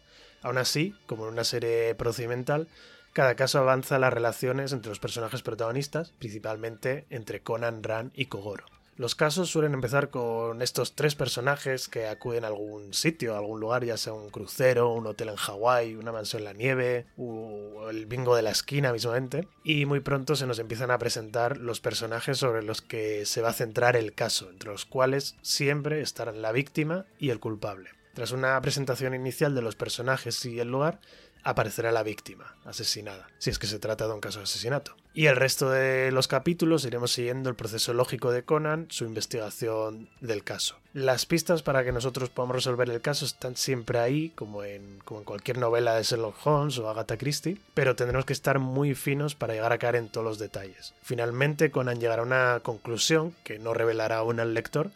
Aún 0.43 0.59
así, 0.59 0.95
como 1.07 1.27
en 1.27 1.33
una 1.33 1.45
serie 1.45 1.95
procedimental, 1.95 2.69
cada 3.13 3.35
caso 3.35 3.59
avanza 3.59 3.99
las 3.99 4.13
relaciones 4.13 4.73
entre 4.73 4.89
los 4.89 4.99
personajes 4.99 5.43
protagonistas, 5.43 6.13
principalmente 6.19 7.07
entre 7.11 7.43
Conan, 7.43 7.83
Ran 7.83 8.11
y 8.15 8.27
Kogoro. 8.27 8.65
Los 8.97 9.15
casos 9.15 9.49
suelen 9.49 9.73
empezar 9.73 10.11
con 10.11 10.61
estos 10.61 10.95
tres 10.95 11.15
personajes 11.15 11.89
que 11.89 12.09
acuden 12.09 12.45
a 12.45 12.49
algún 12.49 12.93
sitio, 12.93 13.35
a 13.35 13.39
algún 13.39 13.59
lugar, 13.59 13.85
ya 13.85 13.97
sea 13.97 14.13
un 14.13 14.29
crucero, 14.29 14.93
un 14.93 15.07
hotel 15.07 15.31
en 15.31 15.37
Hawái, 15.37 15.97
una 15.97 16.13
mansión 16.13 16.41
en 16.41 16.45
la 16.45 16.53
nieve, 16.53 17.07
o 17.17 17.89
el 17.89 18.05
bingo 18.05 18.37
de 18.37 18.43
la 18.43 18.51
esquina 18.51 18.93
mismamente, 18.93 19.49
y 19.65 19.87
muy 19.87 20.01
pronto 20.01 20.37
se 20.37 20.47
nos 20.47 20.59
empiezan 20.59 20.91
a 20.91 20.99
presentar 20.99 21.57
los 21.57 21.81
personajes 21.81 22.37
sobre 22.37 22.63
los 22.63 22.83
que 22.83 23.25
se 23.25 23.41
va 23.41 23.49
a 23.49 23.55
centrar 23.55 23.97
el 23.97 24.15
caso, 24.15 24.51
entre 24.51 24.71
los 24.71 24.85
cuales 24.85 25.37
siempre 25.41 26.03
estarán 26.03 26.43
la 26.43 26.53
víctima 26.53 27.07
y 27.19 27.31
el 27.31 27.41
culpable. 27.41 27.91
Tras 28.14 28.33
una 28.33 28.61
presentación 28.61 29.14
inicial 29.14 29.54
de 29.54 29.62
los 29.62 29.75
personajes 29.75 30.45
y 30.45 30.61
el 30.61 30.69
lugar, 30.69 31.00
aparecerá 31.45 31.92
la 31.92 32.02
víctima, 32.02 32.54
asesinada, 32.64 33.26
si 33.38 33.50
es 33.50 33.59
que 33.59 33.66
se 33.66 33.78
trata 33.78 34.07
de 34.07 34.12
un 34.12 34.21
caso 34.21 34.38
de 34.38 34.45
asesinato. 34.45 34.95
Y 35.14 35.26
el 35.26 35.37
resto 35.37 35.71
de 35.71 36.11
los 36.11 36.28
capítulos 36.28 36.85
iremos 36.85 37.12
siguiendo 37.12 37.50
el 37.50 37.57
proceso 37.57 37.92
lógico 37.92 38.31
de 38.31 38.45
Conan, 38.45 38.87
su 38.90 39.04
investigación 39.04 40.09
del 40.21 40.45
caso. 40.45 40.76
Las 40.95 41.26
pistas 41.26 41.62
para 41.62 41.85
que 41.85 41.92
nosotros 41.92 42.31
podamos 42.31 42.57
resolver 42.57 42.88
el 42.88 43.00
caso 43.00 43.25
están 43.25 43.57
siempre 43.57 43.99
ahí, 43.99 44.31
como 44.31 44.62
en, 44.64 45.00
como 45.04 45.21
en 45.21 45.25
cualquier 45.25 45.59
novela 45.59 45.95
de 45.95 46.02
Sherlock 46.02 46.47
Holmes 46.47 46.78
o 46.78 46.88
Agatha 46.88 47.19
Christie, 47.19 47.59
pero 47.75 47.97
tendremos 47.97 48.25
que 48.25 48.33
estar 48.33 48.59
muy 48.59 48.95
finos 48.95 49.35
para 49.35 49.54
llegar 49.54 49.73
a 49.73 49.78
caer 49.78 49.97
en 49.97 50.09
todos 50.09 50.25
los 50.25 50.38
detalles. 50.38 50.95
Finalmente, 51.02 51.71
Conan 51.71 52.00
llegará 52.00 52.23
a 52.23 52.26
una 52.26 52.61
conclusión 52.62 53.35
que 53.42 53.59
no 53.59 53.75
revelará 53.75 54.19
aún 54.19 54.40
al 54.40 54.54
lector, 54.54 54.90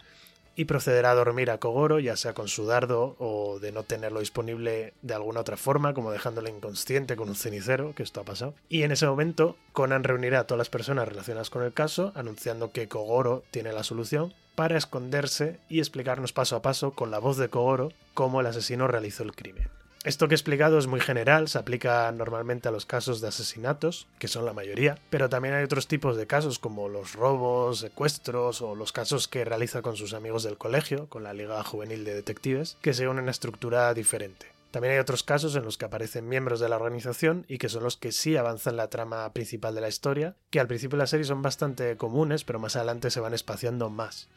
y 0.56 0.64
procederá 0.64 1.10
a 1.10 1.14
dormir 1.14 1.50
a 1.50 1.58
Kogoro, 1.58 2.00
ya 2.00 2.16
sea 2.16 2.32
con 2.32 2.48
su 2.48 2.66
dardo 2.66 3.14
o 3.18 3.58
de 3.60 3.72
no 3.72 3.82
tenerlo 3.82 4.20
disponible 4.20 4.94
de 5.02 5.14
alguna 5.14 5.40
otra 5.40 5.56
forma, 5.56 5.94
como 5.94 6.10
dejándolo 6.10 6.48
inconsciente 6.48 7.14
con 7.14 7.28
un 7.28 7.36
cenicero, 7.36 7.94
que 7.94 8.02
esto 8.02 8.22
ha 8.22 8.25
pasado. 8.25 8.54
Y 8.68 8.82
en 8.82 8.92
ese 8.92 9.06
momento, 9.06 9.56
Conan 9.72 10.02
reunirá 10.02 10.40
a 10.40 10.46
todas 10.46 10.58
las 10.58 10.70
personas 10.70 11.06
relacionadas 11.06 11.50
con 11.50 11.62
el 11.62 11.75
caso, 11.75 12.12
anunciando 12.14 12.72
que 12.72 12.88
Kogoro 12.88 13.44
tiene 13.50 13.72
la 13.72 13.84
solución, 13.84 14.34
para 14.54 14.78
esconderse 14.78 15.60
y 15.68 15.80
explicarnos 15.80 16.32
paso 16.32 16.56
a 16.56 16.62
paso, 16.62 16.92
con 16.92 17.10
la 17.10 17.18
voz 17.18 17.36
de 17.36 17.50
Kogoro, 17.50 17.92
cómo 18.14 18.40
el 18.40 18.46
asesino 18.46 18.88
realizó 18.88 19.22
el 19.22 19.36
crimen. 19.36 19.68
Esto 20.06 20.28
que 20.28 20.34
he 20.34 20.36
explicado 20.36 20.78
es 20.78 20.86
muy 20.86 21.00
general, 21.00 21.48
se 21.48 21.58
aplica 21.58 22.12
normalmente 22.12 22.68
a 22.68 22.70
los 22.70 22.86
casos 22.86 23.20
de 23.20 23.26
asesinatos, 23.26 24.06
que 24.20 24.28
son 24.28 24.44
la 24.44 24.52
mayoría, 24.52 25.00
pero 25.10 25.28
también 25.28 25.54
hay 25.54 25.64
otros 25.64 25.88
tipos 25.88 26.16
de 26.16 26.28
casos 26.28 26.60
como 26.60 26.88
los 26.88 27.14
robos, 27.14 27.80
secuestros 27.80 28.62
o 28.62 28.76
los 28.76 28.92
casos 28.92 29.26
que 29.26 29.44
realiza 29.44 29.82
con 29.82 29.96
sus 29.96 30.14
amigos 30.14 30.44
del 30.44 30.58
colegio, 30.58 31.08
con 31.08 31.25
la 31.25 31.32
Liga 31.32 31.60
Juvenil 31.64 32.04
de 32.04 32.14
Detectives, 32.14 32.76
que 32.82 32.94
siguen 32.94 33.18
una 33.18 33.32
estructura 33.32 33.92
diferente. 33.94 34.46
También 34.70 34.94
hay 34.94 35.00
otros 35.00 35.25
casos 35.25 35.56
en 35.56 35.64
los 35.64 35.76
que 35.76 35.86
aparecen 35.86 36.28
miembros 36.28 36.60
de 36.60 36.68
la 36.68 36.76
organización 36.76 37.44
y 37.48 37.58
que 37.58 37.68
son 37.68 37.82
los 37.82 37.96
que 37.96 38.12
sí 38.12 38.36
avanzan 38.36 38.76
la 38.76 38.90
trama 38.90 39.32
principal 39.32 39.75
de 39.75 39.80
la 39.80 39.88
historia, 39.88 40.36
que 40.50 40.60
al 40.60 40.68
principio 40.68 40.98
de 40.98 41.02
la 41.02 41.08
serie 41.08 41.25
son 41.25 41.42
bastante 41.42 41.96
comunes, 41.96 42.44
pero 42.44 42.60
más 42.60 42.76
adelante 42.76 43.10
se 43.10 43.18
van 43.18 43.34
espaciando 43.34 43.90
más. 43.90 44.28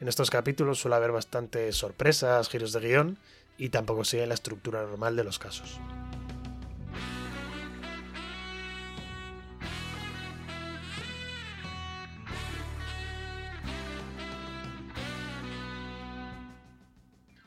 En 0.00 0.08
estos 0.08 0.30
capítulos 0.30 0.80
suele 0.80 0.96
haber 0.96 1.12
bastantes 1.12 1.76
sorpresas, 1.76 2.48
giros 2.48 2.72
de 2.72 2.80
guion, 2.80 3.18
y 3.58 3.68
tampoco 3.68 4.04
sigue 4.04 4.26
la 4.26 4.34
estructura 4.34 4.82
normal 4.82 5.16
de 5.16 5.24
los 5.24 5.38
casos. 5.38 5.80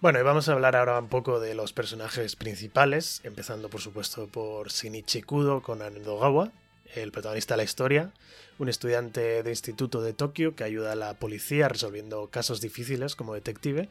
Bueno, 0.06 0.20
y 0.20 0.22
vamos 0.22 0.48
a 0.48 0.54
hablar 0.54 0.76
ahora 0.76 1.00
un 1.00 1.08
poco 1.08 1.40
de 1.40 1.56
los 1.56 1.74
personajes 1.74 2.36
principales, 2.36 3.22
empezando 3.24 3.72
por 3.72 3.82
supuesto 3.82 4.28
por 4.28 4.70
Shinichi 4.70 5.24
Kudo 5.24 5.64
con 5.64 5.82
Anedogawa, 5.82 6.52
el 6.94 7.12
protagonista 7.12 7.56
de 7.56 7.58
la 7.58 7.64
historia, 7.64 8.12
un 8.60 8.70
estudiante 8.70 9.42
de 9.42 9.50
instituto 9.50 10.04
de 10.04 10.14
Tokio 10.14 10.56
que 10.56 10.64
ayuda 10.64 10.92
a 10.92 10.96
la 10.96 11.16
policía 11.16 11.70
resolviendo 11.70 12.28
casos 12.28 12.62
difíciles 12.62 13.16
como 13.16 13.34
detective, 13.34 13.90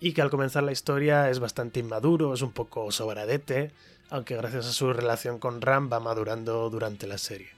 y 0.00 0.12
que 0.12 0.22
al 0.22 0.30
comenzar 0.30 0.62
la 0.62 0.72
historia 0.72 1.30
es 1.30 1.38
bastante 1.38 1.80
inmaduro, 1.80 2.34
es 2.34 2.42
un 2.42 2.52
poco 2.52 2.90
sobradete, 2.92 3.72
aunque 4.10 4.36
gracias 4.36 4.66
a 4.66 4.72
su 4.72 4.92
relación 4.92 5.38
con 5.38 5.60
Ram 5.60 5.90
va 5.92 6.00
madurando 6.00 6.68
durante 6.70 7.06
la 7.06 7.18
serie. 7.18 7.48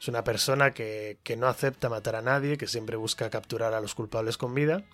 Es 0.00 0.08
una 0.08 0.24
persona 0.24 0.72
que, 0.72 1.18
que, 1.22 1.36
no 1.36 1.46
acepta 1.46 1.88
matar 1.88 2.16
a 2.16 2.22
nadie, 2.22 2.58
que 2.58 2.66
siempre 2.66 2.96
busca 2.96 3.30
capturar 3.30 3.74
a 3.74 3.80
los 3.80 3.94
culpables 3.94 4.36
con 4.36 4.54
vida. 4.54 4.84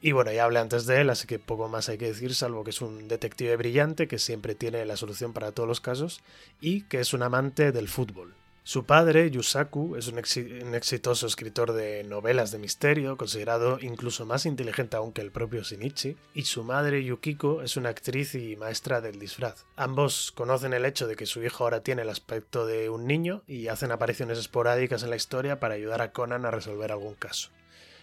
Y 0.00 0.12
bueno, 0.12 0.32
ya 0.32 0.44
hablé 0.44 0.58
antes 0.58 0.86
de 0.86 1.00
él, 1.00 1.10
así 1.10 1.26
que 1.26 1.38
poco 1.38 1.68
más 1.68 1.88
hay 1.88 1.98
que 1.98 2.06
decir, 2.06 2.34
salvo 2.34 2.62
que 2.62 2.70
es 2.70 2.82
un 2.82 3.08
detective 3.08 3.56
brillante 3.56 4.06
que 4.06 4.18
siempre 4.18 4.54
tiene 4.54 4.84
la 4.84 4.96
solución 4.96 5.32
para 5.32 5.52
todos 5.52 5.68
los 5.68 5.80
casos 5.80 6.20
y 6.60 6.82
que 6.82 7.00
es 7.00 7.14
un 7.14 7.22
amante 7.22 7.72
del 7.72 7.88
fútbol. 7.88 8.34
Su 8.66 8.86
padre, 8.86 9.30
Yusaku, 9.30 9.94
es 9.96 10.08
un, 10.08 10.18
exitoso 10.18 11.26
escritor 11.26 11.74
de 11.74 12.02
novelas 12.02 12.50
de 12.50 12.58
misterio, 12.58 13.18
considerado 13.18 13.78
incluso 13.82 14.24
más 14.24 14.46
inteligente 14.46 14.96
aún 14.96 15.12
que 15.12 15.20
el 15.20 15.30
propio 15.30 15.62
Shinichi, 15.62 16.16
y 16.32 16.44
su 16.44 16.64
madre, 16.64 17.04
Yukiko, 17.04 17.60
es 17.60 17.76
una 17.76 17.90
actriz 17.90 18.34
y 18.34 18.56
maestra 18.56 19.02
del 19.02 19.18
disfraz. 19.18 19.66
Ambos 19.76 20.32
conocen 20.32 20.72
el 20.72 20.86
hecho 20.86 21.06
de 21.06 21.14
que 21.14 21.26
su 21.26 21.44
hijo 21.44 21.64
ahora 21.64 21.82
tiene 21.82 22.02
el 22.02 22.08
aspecto 22.08 22.64
de 22.64 22.88
un 22.88 23.06
niño 23.06 23.42
y 23.46 23.68
hacen 23.68 23.92
apariciones 23.92 24.38
esporádicas 24.38 25.02
en 25.02 25.10
la 25.10 25.16
historia 25.16 25.60
para 25.60 25.74
ayudar 25.74 26.00
a 26.00 26.12
Conan 26.12 26.46
a 26.46 26.50
resolver 26.50 26.90
algún 26.90 27.16
caso. 27.16 27.50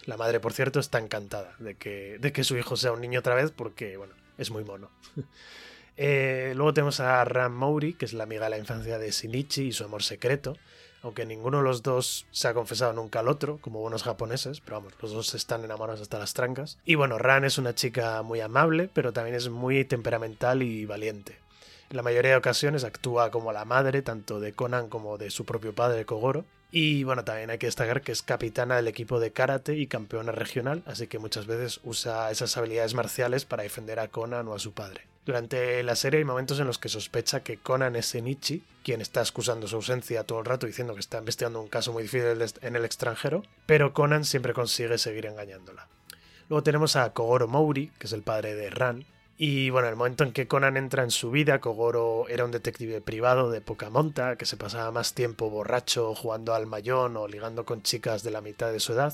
La 0.05 0.15
madre, 0.15 0.39
por 0.39 0.53
cierto, 0.53 0.79
está 0.79 0.99
encantada 0.99 1.55
de 1.57 1.73
que, 1.73 2.19
de 2.19 2.31
que 2.31 2.43
su 2.43 2.55
hijo 2.55 2.77
sea 2.77 2.91
un 2.91 3.01
niño 3.01 3.21
otra 3.21 3.33
vez 3.33 3.49
porque, 3.49 3.97
bueno, 3.97 4.13
es 4.37 4.51
muy 4.51 4.63
mono. 4.63 4.91
Eh, 6.03 6.53
luego 6.55 6.73
tenemos 6.73 6.99
a 6.99 7.23
Ram 7.25 7.53
Mouri, 7.53 7.93
que 7.93 8.05
es 8.05 8.13
la 8.13 8.23
amiga 8.23 8.45
de 8.45 8.49
la 8.49 8.57
infancia 8.57 8.97
de 8.97 9.11
Shinichi 9.11 9.67
y 9.67 9.71
su 9.71 9.83
amor 9.83 10.01
secreto, 10.01 10.57
aunque 11.03 11.27
ninguno 11.27 11.59
de 11.59 11.63
los 11.63 11.83
dos 11.83 12.25
se 12.31 12.47
ha 12.47 12.55
confesado 12.55 12.91
nunca 12.91 13.19
al 13.19 13.27
otro, 13.27 13.59
como 13.61 13.81
buenos 13.81 14.01
japoneses, 14.01 14.61
pero 14.61 14.77
vamos, 14.77 14.93
los 14.99 15.11
dos 15.11 15.35
están 15.35 15.63
enamorados 15.63 16.01
hasta 16.01 16.17
las 16.17 16.33
trancas. 16.33 16.79
Y 16.85 16.95
bueno, 16.95 17.19
Ran 17.19 17.45
es 17.45 17.59
una 17.59 17.75
chica 17.75 18.23
muy 18.23 18.41
amable, 18.41 18.89
pero 18.91 19.13
también 19.13 19.35
es 19.35 19.49
muy 19.49 19.85
temperamental 19.85 20.63
y 20.63 20.87
valiente. 20.87 21.37
En 21.91 21.97
la 21.97 22.01
mayoría 22.01 22.31
de 22.31 22.37
ocasiones 22.37 22.83
actúa 22.83 23.29
como 23.29 23.53
la 23.53 23.65
madre, 23.65 24.01
tanto 24.01 24.39
de 24.39 24.53
Conan 24.53 24.89
como 24.89 25.19
de 25.19 25.29
su 25.29 25.45
propio 25.45 25.75
padre 25.75 26.05
Kogoro. 26.05 26.45
Y 26.71 27.03
bueno, 27.03 27.25
también 27.25 27.51
hay 27.51 27.59
que 27.59 27.67
destacar 27.67 28.01
que 28.01 28.11
es 28.11 28.23
capitana 28.23 28.75
del 28.77 28.87
equipo 28.87 29.19
de 29.19 29.33
karate 29.33 29.77
y 29.77 29.85
campeona 29.85 30.31
regional, 30.31 30.81
así 30.87 31.05
que 31.05 31.19
muchas 31.19 31.45
veces 31.45 31.79
usa 31.83 32.31
esas 32.31 32.57
habilidades 32.57 32.95
marciales 32.95 33.45
para 33.45 33.61
defender 33.61 33.99
a 33.99 34.07
Conan 34.07 34.47
o 34.47 34.55
a 34.55 34.59
su 34.59 34.71
padre. 34.71 35.10
Durante 35.25 35.83
la 35.83 35.95
serie 35.95 36.17
hay 36.17 36.25
momentos 36.25 36.59
en 36.59 36.65
los 36.65 36.79
que 36.79 36.89
sospecha 36.89 37.43
que 37.43 37.57
Conan 37.57 37.95
es 37.95 38.13
Shinichi, 38.13 38.63
quien 38.83 39.01
está 39.01 39.21
excusando 39.21 39.67
su 39.67 39.75
ausencia 39.75 40.23
todo 40.23 40.39
el 40.39 40.45
rato 40.45 40.65
diciendo 40.65 40.95
que 40.95 40.99
está 40.99 41.19
investigando 41.19 41.61
un 41.61 41.67
caso 41.67 41.93
muy 41.93 42.03
difícil 42.03 42.43
en 42.61 42.75
el 42.75 42.85
extranjero, 42.85 43.43
pero 43.67 43.93
Conan 43.93 44.25
siempre 44.25 44.53
consigue 44.53 44.97
seguir 44.97 45.27
engañándola. 45.27 45.87
Luego 46.49 46.63
tenemos 46.63 46.95
a 46.95 47.13
Kogoro 47.13 47.47
Mouri, 47.47 47.91
que 47.99 48.07
es 48.07 48.13
el 48.13 48.23
padre 48.23 48.55
de 48.55 48.71
Ran, 48.71 49.05
y 49.37 49.69
bueno, 49.69 49.87
el 49.89 49.95
momento 49.95 50.23
en 50.23 50.33
que 50.33 50.47
Conan 50.47 50.75
entra 50.75 51.03
en 51.03 51.11
su 51.11 51.31
vida, 51.31 51.61
Kogoro 51.61 52.27
era 52.27 52.45
un 52.45 52.51
detective 52.51 53.01
privado 53.01 53.49
de 53.49 53.61
poca 53.61 53.89
monta, 53.89 54.35
que 54.35 54.45
se 54.45 54.57
pasaba 54.57 54.91
más 54.91 55.13
tiempo 55.13 55.49
borracho, 55.49 56.13
jugando 56.13 56.53
al 56.53 56.67
mayón 56.67 57.15
o 57.15 57.27
ligando 57.27 57.63
con 57.65 57.83
chicas 57.83 58.21
de 58.23 58.31
la 58.31 58.41
mitad 58.41 58.71
de 58.71 58.79
su 58.79 58.93
edad, 58.93 59.13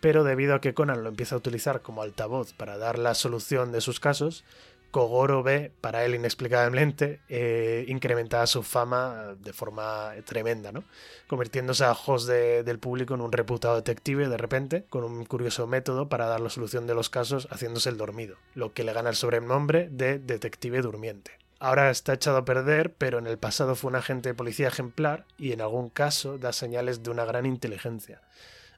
pero 0.00 0.24
debido 0.24 0.54
a 0.54 0.60
que 0.60 0.72
Conan 0.74 1.02
lo 1.02 1.10
empieza 1.10 1.34
a 1.34 1.38
utilizar 1.38 1.82
como 1.82 2.02
altavoz 2.02 2.52
para 2.54 2.78
dar 2.78 2.98
la 2.98 3.14
solución 3.14 3.70
de 3.70 3.82
sus 3.82 4.00
casos, 4.00 4.44
Kogoro 4.90 5.42
ve, 5.42 5.72
para 5.80 6.04
él 6.04 6.14
inexplicablemente, 6.14 7.20
eh, 7.28 7.84
incrementada 7.88 8.46
su 8.46 8.62
fama 8.62 9.36
de 9.38 9.52
forma 9.52 10.12
tremenda, 10.24 10.72
¿no? 10.72 10.84
Convirtiéndose 11.28 11.84
a 11.84 11.92
ojos 11.92 12.26
del 12.26 12.78
público 12.78 13.14
en 13.14 13.20
un 13.20 13.32
reputado 13.32 13.76
detective 13.76 14.28
de 14.28 14.36
repente, 14.36 14.84
con 14.88 15.04
un 15.04 15.24
curioso 15.24 15.66
método 15.66 16.08
para 16.08 16.26
dar 16.26 16.40
la 16.40 16.50
solución 16.50 16.86
de 16.86 16.94
los 16.94 17.10
casos 17.10 17.46
haciéndose 17.50 17.88
el 17.90 17.96
dormido, 17.96 18.36
lo 18.54 18.72
que 18.72 18.84
le 18.84 18.92
gana 18.92 19.10
el 19.10 19.16
sobrenombre 19.16 19.88
de 19.90 20.18
detective 20.18 20.82
durmiente. 20.82 21.32
Ahora 21.60 21.90
está 21.90 22.14
echado 22.14 22.38
a 22.38 22.44
perder, 22.44 22.94
pero 22.94 23.18
en 23.18 23.26
el 23.26 23.38
pasado 23.38 23.74
fue 23.74 23.90
un 23.90 23.96
agente 23.96 24.30
de 24.30 24.34
policía 24.34 24.68
ejemplar 24.68 25.26
y 25.36 25.52
en 25.52 25.60
algún 25.60 25.90
caso 25.90 26.38
da 26.38 26.52
señales 26.52 27.02
de 27.02 27.10
una 27.10 27.26
gran 27.26 27.44
inteligencia. 27.44 28.22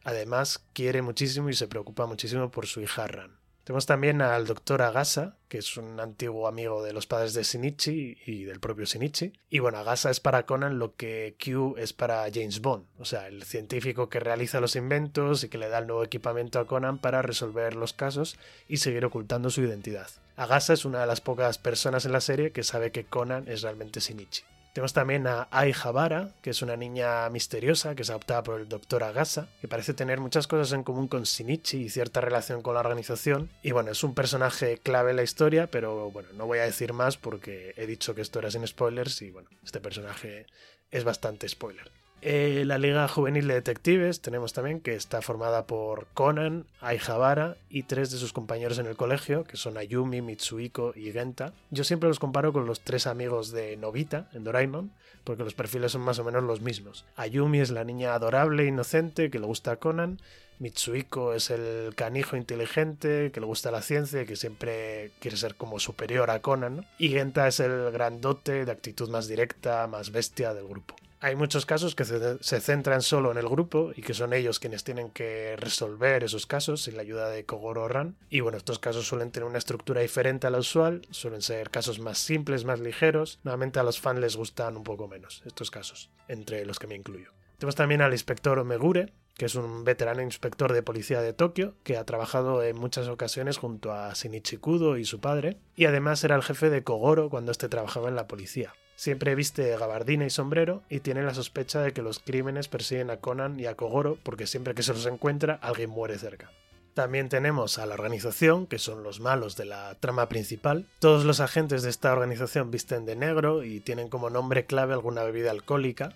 Además, 0.05 0.65
quiere 0.73 1.01
muchísimo 1.01 1.49
y 1.49 1.55
se 1.55 1.69
preocupa 1.69 2.07
muchísimo 2.07 2.51
por 2.51 2.67
su 2.67 2.81
hija 2.81 3.07
Ran. 3.07 3.42
Tenemos 3.65 3.87
también 3.87 4.23
al 4.23 4.47
doctor 4.47 4.83
Agasa, 4.83 5.37
que 5.49 5.59
es 5.59 5.77
un 5.77 6.01
antiguo 6.01 6.49
amigo 6.49 6.83
de 6.83 6.93
los 6.93 7.07
padres 7.07 7.33
de 7.33 7.45
Shinichi 7.45 8.19
y 8.27 8.43
del 8.43 8.59
propio 8.59 8.87
Shinichi. 8.87 9.33
Y 9.51 9.61
bueno, 9.61 9.79
Agasa 9.79 10.11
es 10.11 10.19
para 10.19 10.47
Conan 10.47 10.81
lo 10.81 10.97
que 10.97 11.37
Q 11.43 11.77
es 11.79 11.93
para 11.93 12.25
James 12.33 12.61
Bond, 12.61 12.87
o 12.99 13.05
sea, 13.05 13.29
el 13.29 13.45
científico 13.45 14.09
que 14.09 14.19
realiza 14.19 14.61
los 14.61 14.75
inventos 14.75 15.45
y 15.45 15.49
que 15.49 15.59
le 15.59 15.69
da 15.69 15.79
el 15.79 15.87
nuevo 15.87 16.03
equipamiento 16.03 16.59
a 16.59 16.67
Conan 16.67 16.99
para 16.99 17.23
resolver 17.23 17.77
los 17.77 17.93
casos 17.93 18.37
y 18.67 18.79
seguir 18.79 19.05
ocultando 19.05 19.49
su 19.49 19.63
identidad. 19.63 20.09
Agasa 20.35 20.73
es 20.73 20.85
una 20.85 21.01
de 21.01 21.07
las 21.07 21.21
pocas 21.21 21.59
personas 21.59 22.05
en 22.05 22.13
la 22.13 22.21
serie 22.21 22.51
que 22.51 22.65
sabe 22.65 22.91
que 22.91 23.05
Conan 23.05 23.47
es 23.47 23.63
realmente 23.63 24.01
Shinichi. 24.01 24.43
Tenemos 24.73 24.95
también 24.95 25.27
a 25.27 25.49
Ai 25.51 25.75
Habara, 25.85 26.31
que 26.41 26.49
es 26.49 26.63
una 26.63 26.77
niña 26.77 27.29
misteriosa 27.29 27.95
que 27.95 28.03
es 28.03 28.11
adoptada 28.11 28.43
por 28.43 28.59
el 28.59 28.69
Dr. 28.69 29.05
Agasa, 29.05 29.49
que 29.61 29.69
parece 29.69 29.93
tener 29.93 30.19
muchas 30.19 30.47
cosas 30.47 30.73
en 30.73 30.83
común 30.83 31.09
con 31.09 31.25
Shinichi 31.25 31.83
y 31.83 31.91
cierta 31.91 32.23
relación 32.23 32.63
con 32.63 32.75
la 32.75 32.81
organización. 32.81 33.51
Y 33.63 33.73
bueno, 33.73 33.91
es 33.91 34.03
un 34.03 34.15
personaje 34.15 34.79
clave 34.79 35.11
en 35.11 35.17
la 35.17 35.25
historia, 35.25 35.67
pero 35.67 36.11
bueno, 36.11 36.31
no 36.33 36.47
voy 36.47 36.61
a 36.61 36.65
decir 36.65 36.95
más 36.95 37.19
porque 37.19 37.75
he 37.77 37.87
dicho 37.87 38.15
que 38.15 38.23
esto 38.23 38.39
era 38.39 38.51
sin 38.51 38.67
spoilers 38.67 39.21
y 39.21 39.31
bueno, 39.31 39.51
este 39.63 39.81
personaje 39.81 40.47
es 40.91 41.05
bastante 41.05 41.49
spoiler. 41.51 41.91
Eh, 42.25 42.63
la 42.67 42.79
Liga 42.79 43.09
Juvenil 43.09 43.49
de 43.49 43.55
Detectives 43.55 44.21
tenemos 44.21 44.53
también 44.53 44.81
que 44.81 44.95
está 44.95 45.23
formada 45.23 45.67
por 45.67 46.07
Conan, 46.15 46.67
Aihabara 46.81 47.57
y 47.69 47.83
tres 47.83 48.13
de 48.13 48.19
sus 48.19 48.33
compañeros 48.33 48.79
en 48.79 48.87
el 48.87 48.95
colegio, 48.95 49.43
que 49.43 49.57
son 49.57 49.77
Ayumi, 49.77 50.23
Mitsuhiko 50.23 50.93
y 50.95 51.11
Genta. 51.11 51.53
Yo 51.71 51.83
siempre 51.83 52.09
los 52.09 52.21
comparo 52.21 52.53
con 52.53 52.65
los 52.65 52.81
tres 52.81 53.09
amigos 53.09 53.51
de 53.51 53.77
Novita 53.77 54.29
en 54.35 54.45
Doraemon, 54.45 54.93
porque 55.25 55.43
los 55.43 55.55
perfiles 55.55 55.91
son 55.91 56.03
más 56.03 56.21
o 56.21 56.25
menos 56.25 56.45
los 56.45 56.61
mismos. 56.61 57.05
Ayumi 57.17 57.59
es 57.59 57.71
la 57.71 57.83
niña 57.83 58.15
adorable 58.15 58.63
e 58.63 58.67
inocente 58.67 59.29
que 59.29 59.41
le 59.41 59.47
gusta 59.47 59.73
a 59.73 59.77
Conan, 59.77 60.21
Mitsuhiko 60.61 61.35
es 61.35 61.51
el 61.51 61.93
canijo 61.97 62.37
inteligente 62.37 63.33
que 63.33 63.41
le 63.41 63.47
gusta 63.47 63.73
la 63.73 63.83
ciencia 63.83 64.23
y 64.23 64.27
que 64.27 64.37
siempre 64.37 65.11
quiere 65.19 65.37
ser 65.37 65.57
como 65.57 65.81
superior 65.81 66.31
a 66.31 66.41
Conan. 66.41 66.87
Y 66.99 67.09
Genta 67.09 67.49
es 67.49 67.59
el 67.59 67.91
grandote 67.91 68.65
de 68.65 68.71
actitud 68.71 69.11
más 69.11 69.27
directa, 69.27 69.89
más 69.89 70.13
bestia 70.13 70.55
del 70.55 70.69
grupo. 70.69 70.95
Hay 71.25 71.37
muchos 71.37 71.67
casos 71.67 71.95
que 71.95 72.05
se 72.05 72.61
centran 72.61 73.01
solo 73.01 73.31
en 73.31 73.39
el 73.39 73.49
grupo 73.49 73.93
y 73.95 74.03
que 74.03 74.13
son 74.13 74.33
ellos 74.33 74.59
quienes 74.59 74.83
tienen 74.83 75.09
que 75.09 75.55
resolver 75.57 76.25
esos 76.25 76.47
casos 76.47 76.83
sin 76.83 76.97
la 76.97 77.03
ayuda 77.03 77.29
de 77.29 77.47
Kogoro 77.47 77.87
Ran. 77.87 78.17
Y 78.29 78.41
bueno, 78.41 78.59
estos 78.59 78.81
casos 78.81 79.07
suelen 79.07 79.31
tener 79.31 79.49
una 79.49 79.59
estructura 79.59 80.01
diferente 80.01 80.49
a 80.49 80.51
la 80.51 80.59
usual, 80.59 81.07
suelen 81.11 81.41
ser 81.41 81.71
casos 81.71 82.01
más 82.01 82.19
simples, 82.19 82.65
más 82.65 82.81
ligeros. 82.81 83.39
Nuevamente 83.45 83.79
a 83.79 83.85
los 83.85 84.01
fans 84.01 84.19
les 84.19 84.35
gustan 84.35 84.77
un 84.77 84.83
poco 84.83 85.07
menos 85.07 85.45
estos 85.47 85.71
casos, 85.71 86.11
entre 86.27 86.67
los 86.67 86.81
que 86.81 86.89
me 86.89 86.97
incluyo. 86.97 87.31
Tenemos 87.57 87.77
también 87.77 88.03
al 88.03 88.11
inspector 88.11 88.65
Megure, 88.65 89.13
que 89.37 89.45
es 89.45 89.55
un 89.55 89.85
veterano 89.85 90.23
inspector 90.23 90.73
de 90.73 90.83
policía 90.83 91.21
de 91.21 91.35
Tokio, 91.35 91.77
que 91.85 91.99
ha 91.99 92.05
trabajado 92.05 92.65
en 92.65 92.77
muchas 92.77 93.07
ocasiones 93.07 93.59
junto 93.59 93.93
a 93.93 94.13
Shinichi 94.13 94.57
Kudo 94.57 94.97
y 94.97 95.05
su 95.05 95.21
padre, 95.21 95.59
y 95.77 95.85
además 95.85 96.25
era 96.25 96.35
el 96.35 96.43
jefe 96.43 96.69
de 96.69 96.83
Kogoro 96.83 97.31
cuando 97.31 97.53
éste 97.53 97.69
trabajaba 97.69 98.09
en 98.09 98.17
la 98.17 98.27
policía. 98.27 98.75
Siempre 99.03 99.35
viste 99.35 99.77
gabardina 99.77 100.27
y 100.27 100.31
sombrero 100.31 100.85
y 100.89 101.01
tiene 101.01 101.25
la 101.25 101.35
sospecha 101.35 101.81
de 101.81 101.93
que 101.93 102.03
los 102.03 102.21
crímenes 102.21 102.69
persiguen 102.69 103.11
a 103.11 103.17
Conan 103.17 103.59
y 103.59 103.67
a 103.67 103.75
Kogoro 103.75 104.17
porque 104.23 104.47
siempre 104.47 104.77
que 104.77 104.85
se 104.85 104.93
los 104.93 105.07
encuentra 105.07 105.59
alguien 105.61 105.91
muere 105.91 106.17
cerca. 106.19 106.53
También 106.95 107.29
tenemos 107.29 107.79
a 107.79 107.87
la 107.87 107.95
organización, 107.95 108.69
que 108.69 108.79
son 108.79 109.03
los 109.03 109.19
malos 109.19 109.57
de 109.57 109.65
la 109.65 109.97
trama 109.99 110.29
principal. 110.29 110.87
Todos 111.01 111.25
los 111.25 111.41
agentes 111.41 111.83
de 111.83 111.91
esta 111.91 112.13
organización 112.13 112.71
visten 112.71 113.05
de 113.05 113.17
negro 113.17 113.65
y 113.65 113.81
tienen 113.81 114.09
como 114.09 114.31
nombre 114.31 114.67
clave 114.67 114.93
alguna 114.93 115.25
bebida 115.25 115.51
alcohólica. 115.51 116.15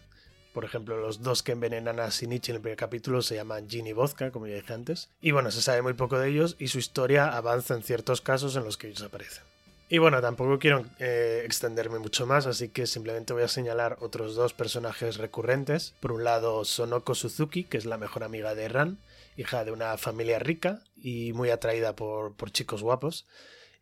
Por 0.54 0.64
ejemplo, 0.64 0.96
los 0.96 1.22
dos 1.22 1.42
que 1.42 1.50
envenenan 1.50 1.98
a 1.98 2.08
Shinichi 2.08 2.52
en 2.52 2.56
el 2.58 2.62
primer 2.62 2.78
capítulo 2.78 3.20
se 3.20 3.34
llaman 3.34 3.68
Gin 3.68 3.88
y 3.88 3.94
Vodka, 3.94 4.30
como 4.30 4.46
ya 4.46 4.54
dije 4.54 4.72
antes. 4.72 5.10
Y 5.20 5.32
bueno, 5.32 5.50
se 5.50 5.60
sabe 5.60 5.82
muy 5.82 5.94
poco 5.94 6.20
de 6.20 6.28
ellos 6.28 6.54
y 6.60 6.68
su 6.68 6.78
historia 6.78 7.36
avanza 7.36 7.74
en 7.74 7.82
ciertos 7.82 8.20
casos 8.20 8.54
en 8.54 8.62
los 8.62 8.76
que 8.76 8.86
ellos 8.86 9.02
aparecen. 9.02 9.42
Y 9.88 9.98
bueno, 9.98 10.20
tampoco 10.20 10.58
quiero 10.58 10.84
eh, 10.98 11.42
extenderme 11.44 12.00
mucho 12.00 12.26
más, 12.26 12.46
así 12.46 12.70
que 12.70 12.88
simplemente 12.88 13.32
voy 13.32 13.44
a 13.44 13.48
señalar 13.48 13.98
otros 14.00 14.34
dos 14.34 14.52
personajes 14.52 15.16
recurrentes. 15.16 15.94
Por 16.00 16.10
un 16.10 16.24
lado, 16.24 16.64
Sonoko 16.64 17.14
Suzuki, 17.14 17.62
que 17.62 17.78
es 17.78 17.86
la 17.86 17.96
mejor 17.96 18.24
amiga 18.24 18.56
de 18.56 18.68
Ran, 18.68 18.98
hija 19.36 19.64
de 19.64 19.70
una 19.70 19.96
familia 19.96 20.40
rica 20.40 20.80
y 20.96 21.32
muy 21.34 21.50
atraída 21.50 21.94
por, 21.94 22.34
por 22.34 22.50
chicos 22.50 22.82
guapos. 22.82 23.26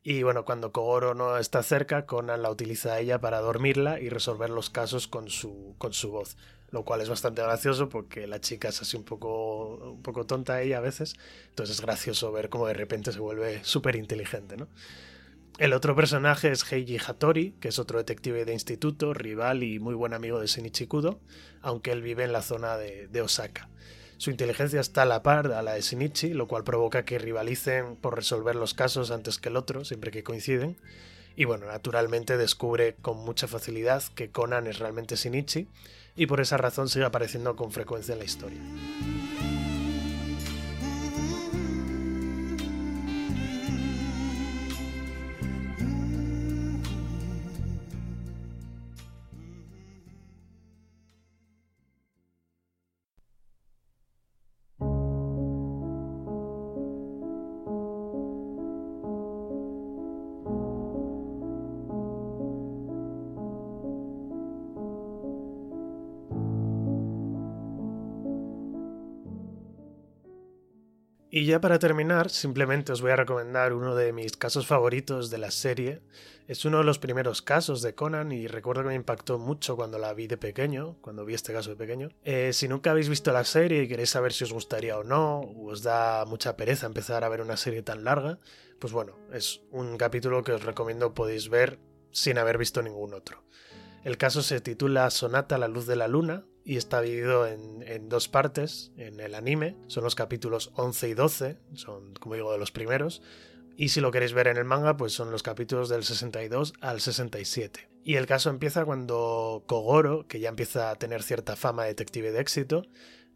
Y 0.02 0.22
bueno, 0.22 0.44
cuando 0.44 0.72
Kogoro 0.72 1.14
no 1.14 1.38
está 1.38 1.62
cerca, 1.62 2.04
Conan 2.04 2.42
la 2.42 2.50
utiliza 2.50 2.92
a 2.92 3.00
ella 3.00 3.18
para 3.22 3.40
dormirla 3.40 3.98
y 3.98 4.10
resolver 4.10 4.50
los 4.50 4.68
casos 4.68 5.08
con 5.08 5.30
su, 5.30 5.74
con 5.78 5.94
su 5.94 6.10
voz. 6.10 6.36
Lo 6.70 6.84
cual 6.84 7.00
es 7.00 7.08
bastante 7.08 7.40
gracioso 7.40 7.88
porque 7.88 8.26
la 8.26 8.42
chica 8.42 8.68
es 8.68 8.82
así 8.82 8.98
un 8.98 9.04
poco, 9.04 9.76
un 9.92 10.02
poco 10.02 10.26
tonta 10.26 10.60
ella 10.60 10.78
a 10.78 10.82
veces. 10.82 11.14
Entonces 11.48 11.76
es 11.76 11.80
gracioso 11.80 12.30
ver 12.30 12.50
cómo 12.50 12.66
de 12.66 12.74
repente 12.74 13.10
se 13.12 13.20
vuelve 13.20 13.64
súper 13.64 13.96
inteligente, 13.96 14.58
¿no? 14.58 14.68
El 15.56 15.72
otro 15.72 15.94
personaje 15.94 16.50
es 16.50 16.64
Heiji 16.72 16.98
Hattori, 16.98 17.52
que 17.60 17.68
es 17.68 17.78
otro 17.78 17.98
detective 17.98 18.44
de 18.44 18.52
instituto, 18.52 19.14
rival 19.14 19.62
y 19.62 19.78
muy 19.78 19.94
buen 19.94 20.12
amigo 20.12 20.40
de 20.40 20.48
Shinichi 20.48 20.88
Kudo, 20.88 21.20
aunque 21.62 21.92
él 21.92 22.02
vive 22.02 22.24
en 22.24 22.32
la 22.32 22.42
zona 22.42 22.76
de, 22.76 23.22
Osaka. 23.22 23.68
Su 24.16 24.30
inteligencia 24.30 24.80
está 24.80 25.02
a 25.02 25.06
la 25.06 25.22
par 25.22 25.52
a 25.52 25.62
la 25.62 25.74
de 25.74 25.80
Shinichi, 25.80 26.34
lo 26.34 26.48
cual 26.48 26.64
provoca 26.64 27.04
que 27.04 27.20
rivalicen 27.20 27.94
por 27.94 28.16
resolver 28.16 28.56
los 28.56 28.74
casos 28.74 29.12
antes 29.12 29.38
que 29.38 29.48
el 29.48 29.56
otro, 29.56 29.84
siempre 29.84 30.10
que 30.10 30.24
coinciden. 30.24 30.76
Y 31.36 31.44
bueno, 31.44 31.66
naturalmente 31.66 32.36
descubre 32.36 32.96
con 33.00 33.18
mucha 33.18 33.46
facilidad 33.46 34.02
que 34.16 34.30
Conan 34.32 34.66
es 34.66 34.80
realmente 34.80 35.14
Shinichi, 35.14 35.68
y 36.16 36.26
por 36.26 36.40
esa 36.40 36.56
razón 36.56 36.88
sigue 36.88 37.04
apareciendo 37.04 37.54
con 37.54 37.70
frecuencia 37.70 38.14
en 38.14 38.18
la 38.18 38.24
historia. 38.24 38.60
Y 71.36 71.46
ya 71.46 71.60
para 71.60 71.80
terminar, 71.80 72.30
simplemente 72.30 72.92
os 72.92 73.02
voy 73.02 73.10
a 73.10 73.16
recomendar 73.16 73.72
uno 73.72 73.96
de 73.96 74.12
mis 74.12 74.36
casos 74.36 74.68
favoritos 74.68 75.30
de 75.30 75.38
la 75.38 75.50
serie. 75.50 76.00
Es 76.46 76.64
uno 76.64 76.78
de 76.78 76.84
los 76.84 77.00
primeros 77.00 77.42
casos 77.42 77.82
de 77.82 77.92
Conan 77.92 78.30
y 78.30 78.46
recuerdo 78.46 78.82
que 78.82 78.90
me 78.90 78.94
impactó 78.94 79.36
mucho 79.40 79.74
cuando 79.74 79.98
la 79.98 80.14
vi 80.14 80.28
de 80.28 80.36
pequeño, 80.36 80.96
cuando 81.00 81.24
vi 81.24 81.34
este 81.34 81.52
caso 81.52 81.70
de 81.70 81.76
pequeño. 81.76 82.10
Eh, 82.22 82.52
si 82.52 82.68
nunca 82.68 82.92
habéis 82.92 83.08
visto 83.08 83.32
la 83.32 83.42
serie 83.42 83.82
y 83.82 83.88
queréis 83.88 84.10
saber 84.10 84.32
si 84.32 84.44
os 84.44 84.52
gustaría 84.52 84.96
o 84.96 85.02
no, 85.02 85.40
o 85.40 85.72
os 85.72 85.82
da 85.82 86.24
mucha 86.24 86.56
pereza 86.56 86.86
empezar 86.86 87.24
a 87.24 87.28
ver 87.28 87.40
una 87.40 87.56
serie 87.56 87.82
tan 87.82 88.04
larga, 88.04 88.38
pues 88.78 88.92
bueno, 88.92 89.18
es 89.32 89.60
un 89.72 89.96
capítulo 89.96 90.44
que 90.44 90.52
os 90.52 90.62
recomiendo 90.62 91.14
podéis 91.14 91.48
ver 91.48 91.80
sin 92.12 92.38
haber 92.38 92.58
visto 92.58 92.80
ningún 92.80 93.12
otro. 93.12 93.42
El 94.04 94.18
caso 94.18 94.40
se 94.40 94.60
titula 94.60 95.10
Sonata 95.10 95.56
a 95.56 95.58
la 95.58 95.66
luz 95.66 95.88
de 95.88 95.96
la 95.96 96.06
luna 96.06 96.44
y 96.64 96.78
está 96.78 97.02
dividido 97.02 97.46
en, 97.46 98.08
dos 98.08 98.28
partes 98.28 98.90
en 98.96 99.20
el 99.20 99.34
anime. 99.34 99.76
Son 99.86 100.02
los 100.02 100.14
capítulos 100.14 100.72
11 100.74 101.08
y 101.10 101.14
12, 101.14 101.58
son 101.74 102.14
como 102.14 102.34
digo 102.34 102.52
de 102.52 102.58
los 102.58 102.72
primeros. 102.72 103.22
Y 103.76 103.88
si 103.88 104.00
lo 104.00 104.10
queréis 104.10 104.32
ver 104.32 104.46
en 104.46 104.56
el 104.56 104.64
manga, 104.64 104.96
pues 104.96 105.12
son 105.12 105.30
los 105.30 105.42
capítulos 105.42 105.88
del 105.88 106.04
62 106.04 106.74
al 106.80 107.00
67. 107.00 107.88
Y 108.04 108.16
el 108.16 108.26
caso 108.26 108.50
empieza 108.50 108.84
cuando 108.84 109.64
Kogoro, 109.66 110.26
que 110.26 110.40
ya 110.40 110.48
empieza 110.48 110.90
a 110.90 110.96
tener 110.96 111.22
cierta 111.22 111.56
fama 111.56 111.82
de 111.82 111.88
detective 111.88 112.32
de 112.32 112.40
éxito, 112.40 112.86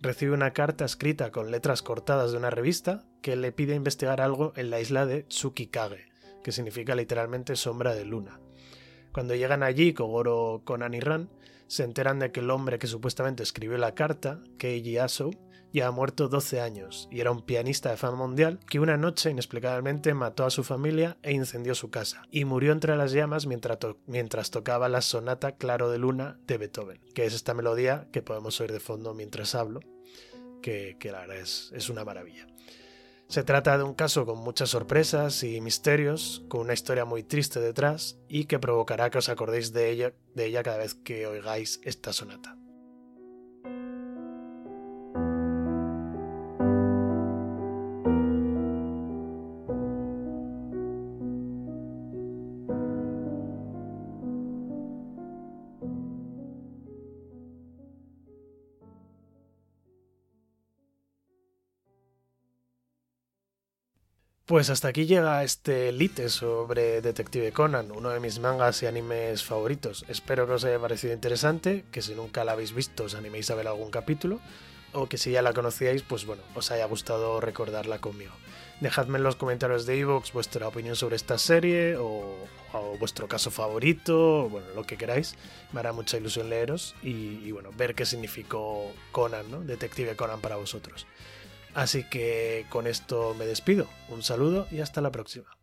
recibe 0.00 0.32
una 0.32 0.52
carta 0.52 0.84
escrita 0.84 1.30
con 1.30 1.50
letras 1.50 1.82
cortadas 1.82 2.30
de 2.30 2.38
una 2.38 2.50
revista 2.50 3.04
que 3.20 3.36
le 3.36 3.52
pide 3.52 3.74
investigar 3.74 4.20
algo 4.20 4.52
en 4.56 4.70
la 4.70 4.80
isla 4.80 5.06
de 5.06 5.24
Tsukikage, 5.24 6.08
que 6.44 6.52
significa 6.52 6.94
literalmente 6.94 7.56
sombra 7.56 7.94
de 7.94 8.04
luna. 8.04 8.40
Cuando 9.12 9.34
llegan 9.34 9.62
allí, 9.62 9.94
Kogoro, 9.94 10.62
Conan 10.64 10.94
y 10.94 11.00
Ran 11.00 11.30
se 11.68 11.84
enteran 11.84 12.18
de 12.18 12.32
que 12.32 12.40
el 12.40 12.50
hombre 12.50 12.78
que 12.78 12.86
supuestamente 12.86 13.42
escribió 13.42 13.78
la 13.78 13.94
carta, 13.94 14.42
Keiji 14.58 14.98
Aso, 14.98 15.30
ya 15.72 15.86
ha 15.86 15.90
muerto 15.90 16.28
12 16.28 16.60
años 16.60 17.08
y 17.10 17.20
era 17.20 17.30
un 17.30 17.42
pianista 17.42 17.90
de 17.90 17.96
fama 17.96 18.16
mundial 18.16 18.58
que 18.68 18.80
una 18.80 18.96
noche 18.96 19.30
inexplicablemente 19.30 20.14
mató 20.14 20.44
a 20.44 20.50
su 20.50 20.64
familia 20.64 21.18
e 21.22 21.32
incendió 21.32 21.74
su 21.74 21.90
casa 21.90 22.22
y 22.30 22.44
murió 22.44 22.72
entre 22.72 22.96
las 22.96 23.12
llamas 23.12 23.46
mientras, 23.46 23.78
mientras 24.06 24.50
tocaba 24.50 24.88
la 24.88 25.02
sonata 25.02 25.52
Claro 25.52 25.90
de 25.90 25.98
Luna 25.98 26.38
de 26.46 26.58
Beethoven, 26.58 27.00
que 27.14 27.26
es 27.26 27.34
esta 27.34 27.54
melodía 27.54 28.08
que 28.12 28.22
podemos 28.22 28.60
oír 28.60 28.72
de 28.72 28.80
fondo 28.80 29.14
mientras 29.14 29.54
hablo, 29.54 29.80
que, 30.62 30.96
que 30.98 31.12
la 31.12 31.20
verdad 31.20 31.36
es, 31.36 31.70
es 31.74 31.90
una 31.90 32.04
maravilla. 32.04 32.46
Se 33.28 33.44
trata 33.44 33.76
de 33.76 33.84
un 33.84 33.92
caso 33.92 34.24
con 34.24 34.38
muchas 34.38 34.70
sorpresas 34.70 35.42
y 35.42 35.60
misterios, 35.60 36.46
con 36.48 36.62
una 36.62 36.72
historia 36.72 37.04
muy 37.04 37.22
triste 37.22 37.60
detrás 37.60 38.18
y 38.26 38.46
que 38.46 38.58
provocará 38.58 39.10
que 39.10 39.18
os 39.18 39.28
acordéis 39.28 39.74
de 39.74 39.90
ella, 39.90 40.14
de 40.34 40.46
ella 40.46 40.62
cada 40.62 40.78
vez 40.78 40.94
que 40.94 41.26
oigáis 41.26 41.78
esta 41.84 42.14
sonata. 42.14 42.56
Pues 64.48 64.70
hasta 64.70 64.88
aquí 64.88 65.04
llega 65.04 65.44
este 65.44 65.92
lite 65.92 66.30
sobre 66.30 67.02
Detective 67.02 67.52
Conan, 67.52 67.90
uno 67.90 68.08
de 68.08 68.18
mis 68.18 68.38
mangas 68.38 68.82
y 68.82 68.86
animes 68.86 69.44
favoritos. 69.44 70.06
Espero 70.08 70.46
que 70.46 70.54
os 70.54 70.64
haya 70.64 70.78
parecido 70.78 71.12
interesante, 71.12 71.84
que 71.92 72.00
si 72.00 72.14
nunca 72.14 72.46
la 72.46 72.52
habéis 72.52 72.72
visto 72.72 73.04
os 73.04 73.14
animéis 73.14 73.50
a 73.50 73.56
ver 73.56 73.68
algún 73.68 73.90
capítulo, 73.90 74.40
o 74.94 75.06
que 75.06 75.18
si 75.18 75.32
ya 75.32 75.42
la 75.42 75.52
conocíais, 75.52 76.02
pues 76.02 76.24
bueno, 76.24 76.42
os 76.54 76.70
haya 76.70 76.86
gustado 76.86 77.42
recordarla 77.42 77.98
conmigo. 77.98 78.32
Dejadme 78.80 79.18
en 79.18 79.24
los 79.24 79.36
comentarios 79.36 79.84
de 79.84 79.98
iVoox 79.98 80.32
vuestra 80.32 80.66
opinión 80.66 80.96
sobre 80.96 81.16
esta 81.16 81.36
serie, 81.36 81.96
o, 81.98 82.34
vuestro 82.98 83.28
caso 83.28 83.50
favorito, 83.50 84.44
o 84.44 84.48
bueno, 84.48 84.68
lo 84.74 84.84
que 84.84 84.96
queráis. 84.96 85.34
Me 85.74 85.80
hará 85.80 85.92
mucha 85.92 86.16
ilusión 86.16 86.48
leeros 86.48 86.94
y 87.02 87.52
bueno, 87.52 87.68
ver 87.76 87.94
qué 87.94 88.06
significó 88.06 88.90
Conan, 89.12 89.50
¿no? 89.50 89.60
Detective 89.60 90.16
Conan 90.16 90.40
para 90.40 90.56
vosotros. 90.56 91.06
Así 91.74 92.04
que 92.04 92.66
con 92.70 92.86
esto 92.86 93.34
me 93.38 93.46
despido. 93.46 93.86
Un 94.08 94.22
saludo 94.22 94.66
y 94.70 94.80
hasta 94.80 95.00
la 95.00 95.10
próxima. 95.10 95.57